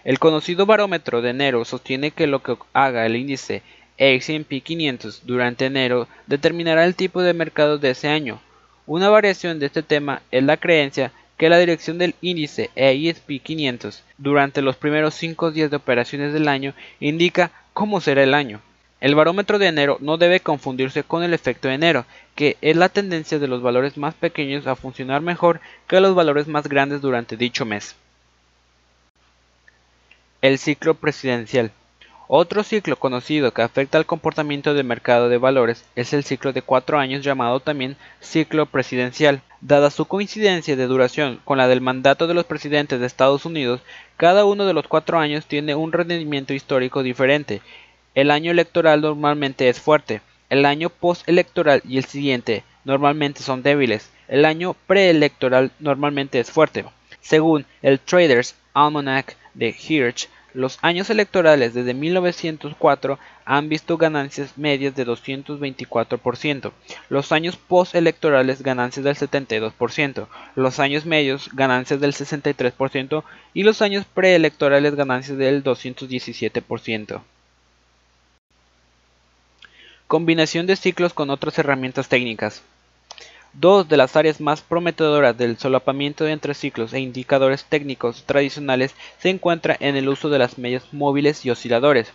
El 0.06 0.20
conocido 0.20 0.66
barómetro 0.66 1.22
de 1.22 1.32
enero 1.32 1.66
sostiene 1.66 2.12
que 2.12 2.28
lo 2.28 2.42
que 2.42 2.56
haga 2.72 3.06
el 3.06 3.18
índice 3.18 3.62
S&P 3.98 4.62
500 4.62 5.26
durante 5.26 5.66
enero 5.66 6.08
determinará 6.28 6.86
el 6.86 6.96
tipo 6.96 7.22
de 7.22 7.34
mercado 7.34 7.78
de 7.78 7.90
ese 7.90 8.08
año. 8.08 8.40
Una 8.86 9.10
variación 9.10 9.60
de 9.60 9.66
este 9.66 9.84
tema 9.84 10.22
es 10.32 10.46
la 10.46 10.56
creencia 10.56 11.12
que 11.40 11.48
la 11.48 11.58
dirección 11.58 11.98
del 11.98 12.16
índice 12.22 12.70
EISP 12.76 13.42
500 13.42 14.04
durante 14.18 14.62
los 14.62 14.76
primeros 14.76 15.16
5 15.16 15.52
días 15.52 15.72
de 15.72 15.78
operaciones 15.78 16.34
del 16.34 16.50
año 16.50 16.74
indica 17.00 17.52
cómo 17.74 18.02
será 18.02 18.24
el 18.24 18.34
año. 18.34 18.60
El 19.00 19.16
barómetro 19.16 19.58
de 19.58 19.68
enero 19.68 19.98
no 20.02 20.18
debe 20.18 20.42
confundirse 20.42 21.04
con 21.04 21.24
el 21.24 21.34
efecto 21.34 21.70
de 21.70 21.76
enero, 21.76 22.06
que 22.36 22.58
es 22.60 22.76
la 22.76 22.90
tendencia 22.90 23.40
de 23.40 23.48
los 23.48 23.62
valores 23.62 23.96
más 23.96 24.16
pequeños 24.16 24.68
a 24.68 24.76
funcionar 24.76 25.22
mejor 25.22 25.62
que 25.88 26.02
los 26.02 26.14
valores 26.14 26.48
más 26.48 26.68
grandes 26.68 27.00
durante 27.00 27.38
dicho 27.38 27.66
mes. 27.66 27.96
El 30.42 30.58
ciclo 30.58 30.96
presidencial. 30.96 31.72
Otro 32.32 32.64
ciclo 32.64 32.96
conocido 32.96 33.56
que 33.56 33.64
afecta 33.64 33.98
al 33.98 34.06
comportamiento 34.06 34.76
del 34.76 34.84
mercado 34.84 35.30
de 35.30 35.40
valores 35.40 35.84
es 35.96 36.14
el 36.14 36.24
ciclo 36.24 36.54
de 36.54 36.62
cuatro 36.62 37.00
años 37.00 37.24
llamado 37.24 37.60
también 37.60 37.96
ciclo 38.22 38.68
presidencial. 38.68 39.42
Dada 39.62 39.90
su 39.90 40.06
coincidencia 40.06 40.76
de 40.76 40.86
duración 40.86 41.42
con 41.44 41.58
la 41.58 41.68
del 41.68 41.82
mandato 41.82 42.28
de 42.28 42.36
los 42.36 42.46
presidentes 42.46 43.00
de 43.00 43.08
Estados 43.08 43.46
Unidos, 43.46 43.82
cada 44.16 44.46
uno 44.46 44.68
de 44.68 44.76
los 44.76 44.88
cuatro 44.88 45.18
años 45.18 45.48
tiene 45.48 45.74
un 45.74 45.92
rendimiento 45.92 46.54
histórico 46.54 47.02
diferente. 47.02 47.64
El 48.14 48.30
año 48.30 48.52
electoral 48.52 49.02
normalmente 49.02 49.68
es 49.68 49.80
fuerte, 49.80 50.22
el 50.52 50.66
año 50.66 50.92
postelectoral 50.92 51.82
y 51.84 51.98
el 51.98 52.06
siguiente 52.06 52.64
normalmente 52.86 53.42
son 53.42 53.64
débiles, 53.64 54.12
el 54.28 54.46
año 54.46 54.76
preelectoral 54.86 55.72
normalmente 55.80 56.40
es 56.40 56.52
fuerte. 56.52 56.86
Según 57.22 57.66
el 57.82 58.00
Traders 58.00 58.54
Almanac 58.76 59.36
de 59.56 59.70
Hirsch, 59.70 60.30
los 60.54 60.80
años 60.82 61.10
electorales 61.10 61.74
desde 61.74 61.94
1904 61.94 63.20
han 63.46 63.70
visto 63.70 63.98
ganancias 63.98 64.58
medias 64.58 64.96
de 64.96 65.06
224%, 65.06 66.72
los 67.10 67.32
años 67.32 67.58
postelectorales 67.58 68.62
ganancias 68.62 69.04
del 69.04 69.16
72%, 69.16 70.28
los 70.56 70.80
años 70.80 71.06
medios 71.06 71.50
ganancias 71.54 72.00
del 72.00 72.14
63% 72.14 73.24
y 73.54 73.64
los 73.64 73.82
años 73.82 74.06
preelectorales 74.06 74.96
ganancias 74.96 75.38
del 75.38 75.64
217%. 75.64 77.22
Combinación 80.08 80.66
de 80.66 80.76
ciclos 80.76 81.14
con 81.14 81.30
otras 81.30 81.60
herramientas 81.60 82.10
técnicas. 82.10 82.64
Dos 83.54 83.90
de 83.90 83.98
las 83.98 84.16
áreas 84.16 84.40
más 84.40 84.62
prometedoras 84.62 85.36
del 85.38 85.58
solapamiento 85.58 86.28
entre 86.28 86.54
ciclos 86.54 86.94
e 86.94 87.00
indicadores 87.00 87.66
técnicos 87.66 88.24
tradicionales 88.26 88.94
se 89.18 89.30
encuentra 89.30 89.76
en 89.80 89.96
el 89.96 90.08
uso 90.08 90.30
de 90.30 90.38
las 90.38 90.60
medias 90.60 90.84
móviles 90.92 91.46
y 91.46 91.50
osciladores. 91.50 92.14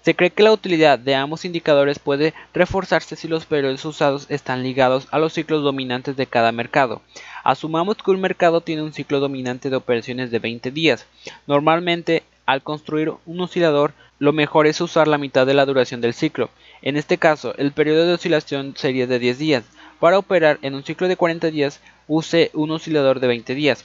Se 0.00 0.14
cree 0.14 0.30
que 0.30 0.42
la 0.42 0.52
utilidad 0.52 0.98
de 0.98 1.14
ambos 1.14 1.44
indicadores 1.44 1.98
puede 1.98 2.32
reforzarse 2.54 3.16
si 3.16 3.28
los 3.28 3.44
periodos 3.44 3.84
usados 3.84 4.24
están 4.30 4.62
ligados 4.62 5.06
a 5.10 5.18
los 5.18 5.34
ciclos 5.34 5.62
dominantes 5.62 6.16
de 6.16 6.26
cada 6.26 6.50
mercado. 6.52 7.02
Asumamos 7.44 7.98
que 7.98 8.10
un 8.10 8.20
mercado 8.22 8.62
tiene 8.62 8.82
un 8.82 8.94
ciclo 8.94 9.20
dominante 9.20 9.68
de 9.68 9.76
operaciones 9.76 10.30
de 10.30 10.38
20 10.38 10.70
días. 10.70 11.06
Normalmente, 11.46 12.22
al 12.46 12.62
construir 12.62 13.12
un 13.26 13.40
oscilador, 13.42 13.92
lo 14.18 14.32
mejor 14.32 14.66
es 14.66 14.80
usar 14.80 15.06
la 15.08 15.18
mitad 15.18 15.46
de 15.46 15.54
la 15.54 15.66
duración 15.66 16.00
del 16.00 16.14
ciclo. 16.14 16.48
En 16.80 16.96
este 16.96 17.18
caso, 17.18 17.54
el 17.58 17.72
periodo 17.72 18.06
de 18.06 18.14
oscilación 18.14 18.74
sería 18.76 19.06
de 19.06 19.18
10 19.18 19.38
días. 19.38 19.64
Para 20.00 20.18
operar 20.18 20.58
en 20.62 20.74
un 20.74 20.82
ciclo 20.82 21.08
de 21.08 21.16
40 21.16 21.50
días, 21.50 21.78
use 22.08 22.50
un 22.54 22.70
oscilador 22.70 23.20
de 23.20 23.26
20 23.26 23.54
días. 23.54 23.84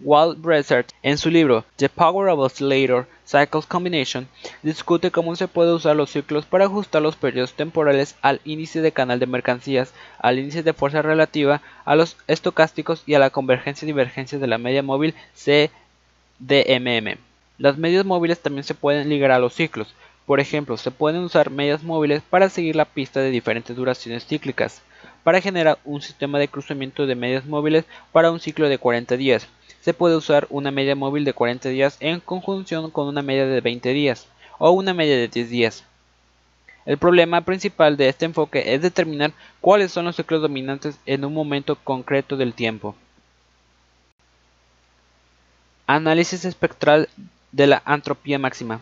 Walt 0.00 0.40
Bressert, 0.40 0.92
en 1.02 1.18
su 1.18 1.28
libro 1.28 1.66
The 1.76 1.90
Power 1.90 2.30
of 2.30 2.38
Oscillator 2.38 3.06
Cycles 3.26 3.66
Combination, 3.66 4.26
discute 4.62 5.10
cómo 5.10 5.36
se 5.36 5.48
puede 5.48 5.74
usar 5.74 5.96
los 5.96 6.08
ciclos 6.10 6.46
para 6.46 6.64
ajustar 6.64 7.02
los 7.02 7.16
periodos 7.16 7.52
temporales 7.52 8.16
al 8.22 8.40
índice 8.46 8.80
de 8.80 8.92
canal 8.92 9.18
de 9.20 9.26
mercancías, 9.26 9.92
al 10.18 10.38
índice 10.38 10.62
de 10.62 10.72
fuerza 10.72 11.02
relativa, 11.02 11.60
a 11.84 11.94
los 11.94 12.16
estocásticos 12.26 13.02
y 13.04 13.12
a 13.12 13.18
la 13.18 13.28
convergencia 13.28 13.84
y 13.84 13.88
divergencia 13.88 14.38
de 14.38 14.46
la 14.46 14.56
media 14.56 14.82
móvil 14.82 15.14
CDMM. 15.34 17.18
Las 17.58 17.76
medias 17.76 18.06
móviles 18.06 18.40
también 18.40 18.64
se 18.64 18.72
pueden 18.72 19.10
ligar 19.10 19.32
a 19.32 19.38
los 19.38 19.52
ciclos. 19.52 19.94
Por 20.24 20.40
ejemplo, 20.40 20.78
se 20.78 20.90
pueden 20.90 21.20
usar 21.20 21.50
medias 21.50 21.82
móviles 21.82 22.22
para 22.22 22.48
seguir 22.48 22.76
la 22.76 22.86
pista 22.86 23.20
de 23.20 23.30
diferentes 23.30 23.76
duraciones 23.76 24.24
cíclicas, 24.24 24.80
para 25.22 25.40
generar 25.40 25.78
un 25.84 26.02
sistema 26.02 26.38
de 26.38 26.48
cruzamiento 26.48 27.06
de 27.06 27.14
medias 27.14 27.46
móviles 27.46 27.84
para 28.12 28.30
un 28.30 28.40
ciclo 28.40 28.68
de 28.68 28.78
40 28.78 29.16
días. 29.16 29.48
Se 29.80 29.94
puede 29.94 30.16
usar 30.16 30.46
una 30.50 30.70
media 30.70 30.94
móvil 30.94 31.24
de 31.24 31.32
40 31.32 31.68
días 31.70 31.96
en 32.00 32.20
conjunción 32.20 32.90
con 32.90 33.08
una 33.08 33.22
media 33.22 33.46
de 33.46 33.60
20 33.60 33.92
días 33.92 34.26
o 34.58 34.70
una 34.70 34.94
media 34.94 35.16
de 35.16 35.28
10 35.28 35.50
días. 35.50 35.84
El 36.86 36.98
problema 36.98 37.42
principal 37.42 37.96
de 37.96 38.08
este 38.08 38.24
enfoque 38.24 38.74
es 38.74 38.82
determinar 38.82 39.32
cuáles 39.60 39.92
son 39.92 40.06
los 40.06 40.16
ciclos 40.16 40.42
dominantes 40.42 40.98
en 41.06 41.24
un 41.24 41.34
momento 41.34 41.76
concreto 41.76 42.36
del 42.36 42.54
tiempo. 42.54 42.94
Análisis 45.86 46.44
espectral 46.44 47.08
de 47.52 47.66
la 47.66 47.82
antropía 47.84 48.38
máxima. 48.38 48.80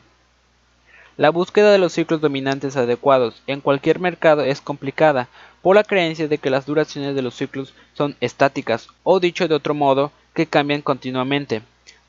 La 1.19 1.31
búsqueda 1.31 1.73
de 1.73 1.79
los 1.79 1.95
ciclos 1.95 2.21
dominantes 2.21 2.77
adecuados 2.77 3.43
en 3.49 3.61
cualquier 3.61 3.99
mercado 3.99 4.43
es 4.43 4.61
complicada 4.61 5.27
por 5.63 5.75
la 5.75 5.83
creencia 5.83 6.29
de 6.29 6.39
que 6.39 6.49
las 6.49 6.65
duraciones 6.65 7.17
de 7.17 7.23
los 7.23 7.35
ciclos 7.35 7.75
son 7.93 8.15
estáticas 8.21 8.87
o 9.03 9.19
dicho 9.19 9.49
de 9.49 9.57
otro 9.57 9.75
modo, 9.75 10.13
que 10.33 10.47
cambian 10.47 10.81
continuamente. 10.81 11.63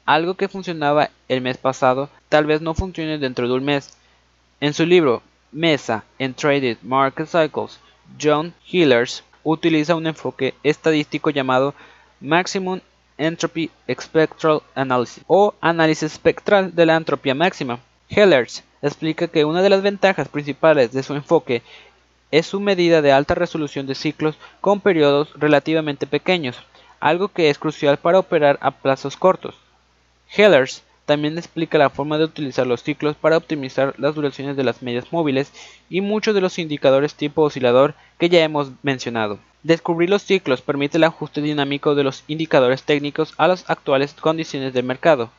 Algo 0.06 0.36
que 0.36 0.48
funcionaba 0.48 1.10
el 1.28 1.42
mes 1.42 1.58
pasado 1.58 2.12
tal 2.30 2.46
vez 2.46 2.62
no 2.62 2.76
funcione 2.76 3.18
dentro 3.18 3.48
de 3.48 3.56
un 3.56 3.66
mes. 3.66 3.98
En 4.62 4.76
su 4.76 4.86
libro 4.86 5.24
Mesa 5.52 6.04
en 6.20 6.36
Traded 6.36 6.78
Market 6.84 7.26
Cycles, 7.26 7.80
John 8.22 8.54
Hillers 8.70 9.24
utiliza 9.44 9.96
un 9.96 10.06
enfoque 10.06 10.54
estadístico 10.62 11.32
llamado 11.32 11.74
Maximum 12.22 12.80
Entropy 13.18 13.72
Spectral 14.00 14.62
Analysis 14.76 15.24
o 15.26 15.56
análisis 15.62 16.14
espectral 16.14 16.76
de 16.76 16.86
la 16.86 16.96
entropía 16.96 17.34
máxima. 17.34 17.80
Hillers 18.08 18.64
explica 18.82 19.28
que 19.28 19.46
una 19.46 19.62
de 19.62 19.70
las 19.70 19.82
ventajas 19.82 20.28
principales 20.28 20.92
de 20.92 21.04
su 21.04 21.14
enfoque 21.14 21.62
es 22.32 22.46
su 22.46 22.60
medida 22.60 23.02
de 23.02 23.12
alta 23.12 23.36
resolución 23.36 23.88
de 23.88 23.96
ciclos 23.96 24.36
con 24.62 24.82
periodos 24.82 25.30
relativamente 25.36 26.08
pequeños, 26.08 26.58
algo 27.00 27.30
que 27.30 27.50
es 27.50 27.58
crucial 27.58 27.98
para 27.98 28.20
operar 28.20 28.58
a 28.62 28.72
plazos 28.72 29.18
cortos. 29.18 29.56
Hellers 30.36 30.84
también 31.06 31.40
explica 31.40 31.80
la 31.80 31.90
forma 31.90 32.20
de 32.20 32.26
utilizar 32.26 32.68
los 32.68 32.84
ciclos 32.84 33.16
para 33.16 33.38
optimizar 33.38 33.96
las 33.98 34.14
duraciones 34.14 34.56
de 34.56 34.64
las 34.64 34.84
medias 34.84 35.12
móviles 35.12 35.52
y 35.90 36.02
muchos 36.02 36.36
de 36.36 36.42
los 36.42 36.60
indicadores 36.60 37.16
tipo 37.16 37.42
oscilador 37.42 37.96
que 38.20 38.30
ya 38.30 38.44
hemos 38.44 38.70
mencionado. 38.84 39.40
Descubrir 39.64 40.10
los 40.10 40.22
ciclos 40.22 40.62
permite 40.62 40.98
el 40.98 41.04
ajuste 41.04 41.42
dinámico 41.42 41.96
de 41.96 42.04
los 42.04 42.24
indicadores 42.28 42.84
técnicos 42.84 43.34
a 43.38 43.48
las 43.48 43.68
actuales 43.70 44.14
condiciones 44.14 44.72
del 44.72 44.86
mercado. 44.86 45.32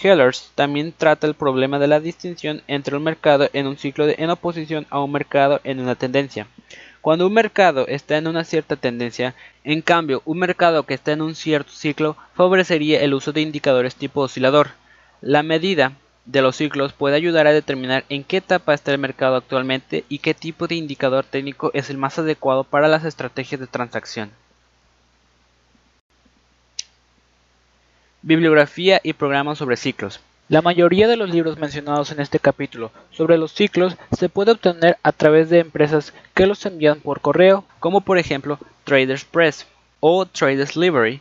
Hellers 0.00 0.50
también 0.54 0.92
trata 0.96 1.26
el 1.26 1.34
problema 1.34 1.78
de 1.78 1.86
la 1.86 2.00
distinción 2.00 2.62
entre 2.66 2.96
un 2.96 3.02
mercado 3.02 3.48
en 3.52 3.66
un 3.66 3.76
ciclo 3.76 4.06
en 4.08 4.30
oposición 4.30 4.86
a 4.90 5.00
un 5.00 5.12
mercado 5.12 5.60
en 5.64 5.80
una 5.80 5.94
tendencia. 5.94 6.46
Cuando 7.00 7.26
un 7.26 7.34
mercado 7.34 7.86
está 7.88 8.16
en 8.16 8.28
una 8.28 8.44
cierta 8.44 8.76
tendencia, 8.76 9.34
en 9.64 9.82
cambio, 9.82 10.22
un 10.24 10.38
mercado 10.38 10.84
que 10.84 10.94
está 10.94 11.12
en 11.12 11.20
un 11.20 11.34
cierto 11.34 11.72
ciclo 11.72 12.16
favorecería 12.34 13.00
el 13.00 13.12
uso 13.14 13.32
de 13.32 13.40
indicadores 13.40 13.96
tipo 13.96 14.20
oscilador. 14.20 14.70
La 15.20 15.42
medida 15.42 15.92
de 16.24 16.42
los 16.42 16.56
ciclos 16.56 16.92
puede 16.92 17.16
ayudar 17.16 17.46
a 17.46 17.52
determinar 17.52 18.04
en 18.08 18.22
qué 18.22 18.36
etapa 18.36 18.74
está 18.74 18.92
el 18.92 18.98
mercado 18.98 19.36
actualmente 19.36 20.04
y 20.08 20.20
qué 20.20 20.34
tipo 20.34 20.68
de 20.68 20.76
indicador 20.76 21.24
técnico 21.24 21.70
es 21.74 21.90
el 21.90 21.98
más 21.98 22.18
adecuado 22.18 22.64
para 22.64 22.88
las 22.88 23.04
estrategias 23.04 23.60
de 23.60 23.66
transacción. 23.66 24.30
Bibliografía 28.22 29.00
y 29.02 29.12
programas 29.12 29.58
sobre 29.58 29.76
ciclos. 29.76 30.20
La 30.48 30.62
mayoría 30.62 31.08
de 31.08 31.16
los 31.16 31.30
libros 31.30 31.58
mencionados 31.58 32.12
en 32.12 32.20
este 32.20 32.38
capítulo 32.38 32.90
sobre 33.10 33.38
los 33.38 33.52
ciclos 33.52 33.96
se 34.16 34.28
puede 34.28 34.52
obtener 34.52 34.96
a 35.02 35.12
través 35.12 35.50
de 35.50 35.60
empresas 35.60 36.12
que 36.34 36.46
los 36.46 36.64
envían 36.66 37.00
por 37.00 37.20
correo, 37.20 37.64
como 37.80 38.00
por 38.02 38.18
ejemplo 38.18 38.58
Traders 38.84 39.24
Press 39.24 39.66
o 40.00 40.26
Traders 40.26 40.76
Library, 40.76 41.20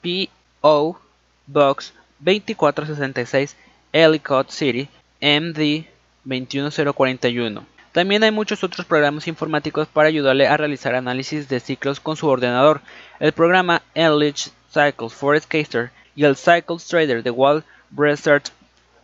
P.O. 0.00 0.98
Box 1.46 1.92
2466 2.20 3.56
Ellicott 3.92 4.50
City, 4.50 4.88
MD 5.20 5.86
21041. 6.24 7.64
También 7.92 8.24
hay 8.24 8.30
muchos 8.32 8.64
otros 8.64 8.86
programas 8.86 9.28
informáticos 9.28 9.86
para 9.86 10.08
ayudarle 10.08 10.48
a 10.48 10.56
realizar 10.56 10.94
análisis 10.94 11.48
de 11.48 11.60
ciclos 11.60 12.00
con 12.00 12.16
su 12.16 12.26
ordenador. 12.26 12.80
El 13.20 13.32
programa 13.32 13.82
Enlich 13.94 14.50
Cycles 14.72 15.12
for 15.12 15.38
Skater 15.40 15.92
y 16.16 16.24
el 16.24 16.36
Cycles 16.36 16.86
Trader 16.86 17.22
de 17.22 17.30
Walt 17.30 17.64
Research 17.96 18.50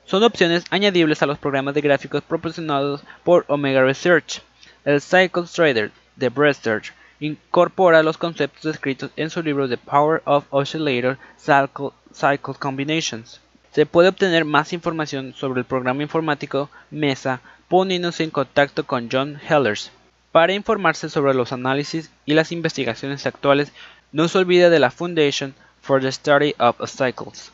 son 0.07 0.23
opciones 0.25 0.65
añadibles 0.71 1.23
a 1.23 1.27
los 1.27 1.39
programas 1.39 1.75
de 1.75 1.81
gráficos 1.81 2.23
proporcionados 2.23 3.03
por 3.23 3.45
Omega 3.49 3.83
Research. 3.83 4.43
El 4.85 5.01
Cycles 5.01 5.53
Trader 5.53 5.93
de 6.17 6.29
Research 6.29 6.93
incorpora 7.21 8.03
los 8.03 8.17
conceptos 8.17 8.63
descritos 8.63 9.11
en 9.17 9.31
su 9.31 9.43
libro 9.43 9.69
The 9.69 9.77
Power 9.77 10.23
of 10.25 10.47
Oscillator 10.51 11.19
Cycle, 11.39 12.55
Combinations. 12.59 13.41
Se 13.73 13.87
puede 13.87 14.09
obtener 14.09 14.45
más 14.45 14.73
información 14.73 15.35
sobre 15.35 15.61
el 15.61 15.67
programa 15.67 16.03
informático 16.03 16.71
MESA 16.91 17.41
poniéndose 17.69 18.25
en 18.25 18.31
contacto 18.31 18.85
con 18.85 19.09
John 19.13 19.39
Hellers. 19.49 19.93
Para 20.33 20.55
informarse 20.55 21.09
sobre 21.09 21.35
los 21.35 21.53
análisis 21.53 22.11
y 22.27 22.35
las 22.35 22.51
investigaciones 22.51 23.27
actuales, 23.27 23.73
no 24.13 24.27
se 24.27 24.39
olvide 24.39 24.71
de 24.71 24.81
la 24.81 24.91
Foundation 24.91 25.55
for 25.81 26.01
the 26.01 26.13
Study 26.13 26.55
of 26.59 26.77
Cycles. 26.89 27.51